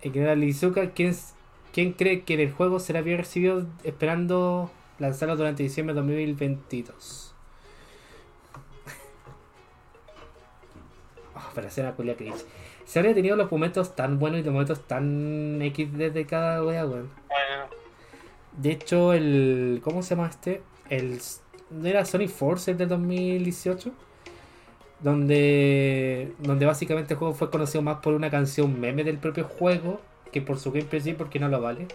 [0.00, 1.14] El que era Lizuka, ¿quién,
[1.72, 7.31] ¿quién cree que el juego será bien recibido esperando lanzarlo durante diciembre de 2022?
[11.54, 12.44] Para hacer una culia que dice.
[12.84, 16.86] Se habría tenido los momentos tan buenos y los momentos tan X desde cada wea,
[16.86, 17.10] weón.
[18.56, 19.80] De hecho, el.
[19.82, 20.62] ¿Cómo se llama este?
[20.88, 21.20] El.
[21.70, 23.90] ¿No era Sonic Force el del 2018?
[25.00, 26.32] Donde.
[26.38, 30.00] Donde básicamente el juego fue conocido más por una canción meme del propio juego
[30.32, 31.86] que por su gameplay sí, porque no lo vale.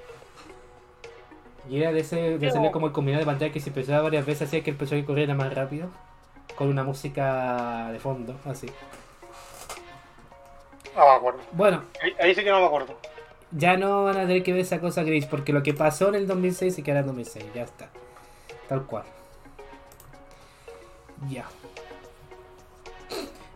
[1.69, 2.38] Y era de ese.
[2.38, 4.77] De ese como el combinado de pantalla que se empezaba varias veces hacía que el
[4.77, 5.89] personaje corriera más rápido.
[6.55, 8.67] Con una música de fondo, así.
[10.97, 11.39] No me acuerdo.
[11.51, 12.97] Bueno, Ahí, ahí sí que no me acuerdo.
[13.51, 16.15] ya no van a tener que ver esa cosa gris, porque lo que pasó en
[16.15, 17.89] el 2006 se queda en el 2006, ya está.
[18.67, 19.03] Tal cual.
[21.29, 21.45] Ya.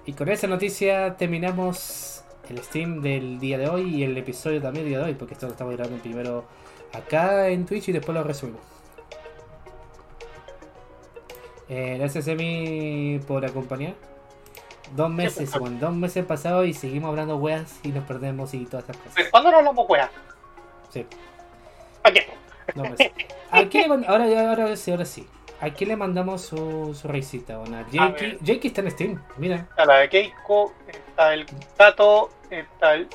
[0.05, 4.85] Y con esa noticia terminamos el stream del día de hoy y el episodio también
[4.85, 6.45] del día de hoy, porque esto lo estamos grabando primero
[6.93, 8.61] acá en Twitch y después lo resumimos.
[11.69, 13.93] Eh, gracias Emi por acompañar.
[14.95, 18.83] Dos meses, bueno, dos meses pasados y seguimos hablando weas y nos perdemos y todas
[18.89, 19.25] esas cosas.
[19.31, 20.09] ¿Cuándo no hablamos wea?
[20.89, 21.05] Sí,
[22.03, 22.27] ¿A qué?
[22.75, 23.11] dos meses.
[23.51, 25.27] ¿A quién le ahora, ahora, sí, ahora sí.
[25.61, 27.57] ¿A quién le mandamos su, su raicita?
[27.57, 28.31] Bueno, a Jakey.
[28.31, 28.37] ver.
[28.39, 29.55] Jakey está en Steam, mira.
[29.69, 31.45] Está la de Keiko, está el
[31.77, 33.07] Tato, está el.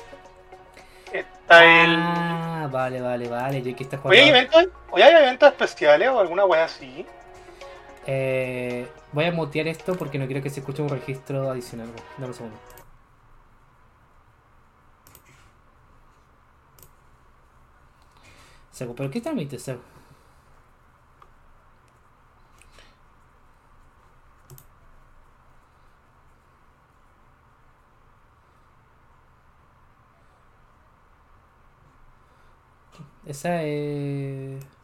[1.11, 1.95] Está el.
[1.99, 3.57] Ah, vale, vale, vale.
[3.59, 4.57] Jakey está Oye, ¿hay jugando.
[4.59, 7.05] eventos, oye, ¿hay eventos especiales o alguna wea así?
[8.07, 11.89] Eh, voy a mutear esto porque no quiero que se escuche un registro adicional.
[12.17, 12.57] Dame un segundo.
[18.71, 19.81] Saco, ¿pero qué trámite, Saco?
[33.25, 34.76] Esa es...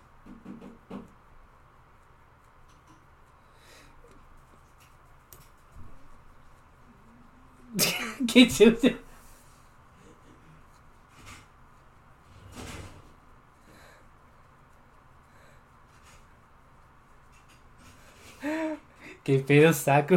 [19.23, 20.15] ¿Qué pedo saco?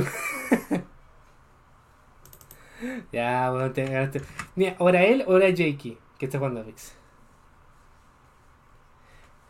[3.13, 4.23] ya, bueno, te ganaste.
[4.55, 6.95] Mira, ahora él ahora Jakey, que está jugando a Mix.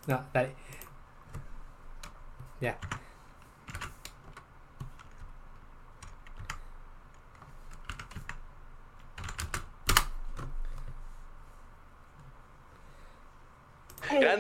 [0.06, 0.54] No, dale.
[2.60, 2.78] Ya.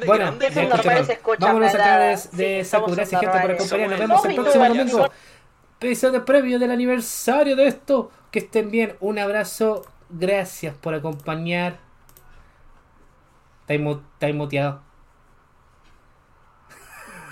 [0.06, 0.50] Bueno, grande.
[0.50, 0.68] se
[1.38, 2.92] Vámonos acá de, Sí, de Saku.
[2.92, 3.98] Gracias, gente, por acompañarnos.
[3.98, 5.10] Nos vemos el próximo domingo.
[5.80, 8.10] Episodio previo del aniversario de esto.
[8.30, 8.96] Que estén bien.
[9.00, 9.84] Un abrazo.
[10.08, 11.78] Gracias por acompañar.
[13.68, 14.80] Está inmuteado.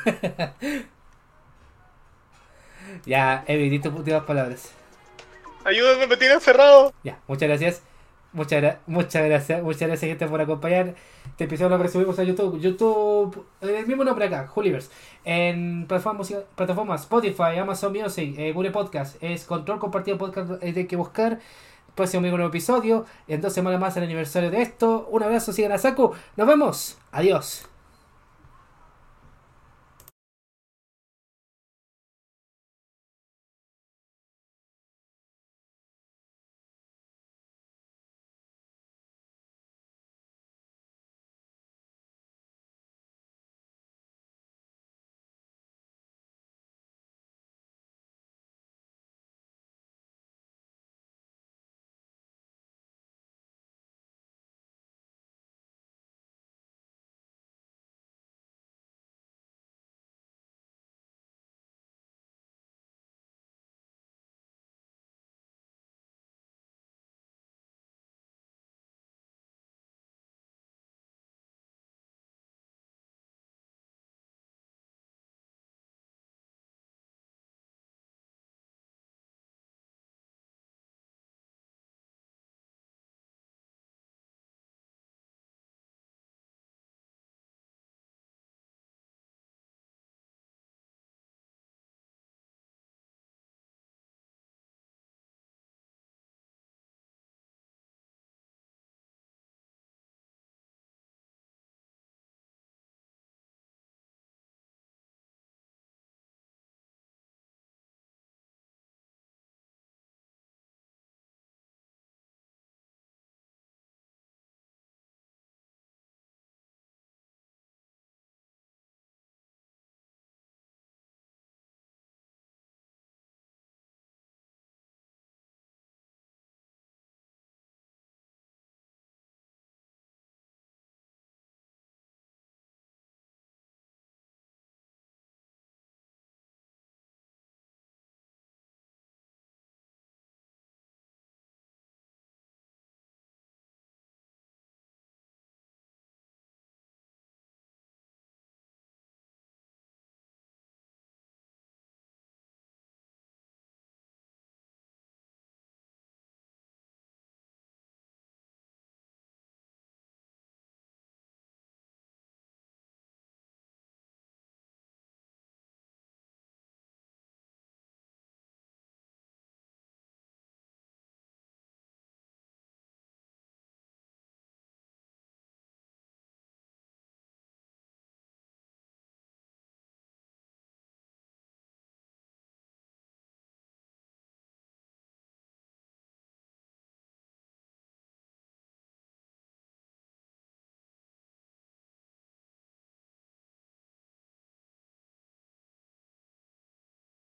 [3.06, 4.72] ya, Evi, di tus últimas palabras.
[5.64, 6.92] Ayúdenme, me tienen cerrado.
[7.02, 7.82] Ya, muchas gracias.
[8.34, 10.94] Muchas, gra- muchas gracias, muchas gracias gente por acompañar.
[11.30, 12.58] Este episodio lo resubimos a YouTube.
[12.60, 14.90] YouTube, eh, el mismo nombre acá, Hulivers.
[15.24, 19.16] En plataformas, plataformas Spotify, Amazon Music, eh, Google Podcast.
[19.22, 21.38] Es Control Compartido Podcast eh, de que buscar.
[21.94, 23.06] Próximo domingo nuevo episodio.
[23.28, 25.06] En dos semanas más el aniversario de esto.
[25.12, 26.12] Un abrazo, sigan a Saku.
[26.36, 26.98] Nos vemos.
[27.12, 27.73] Adiós.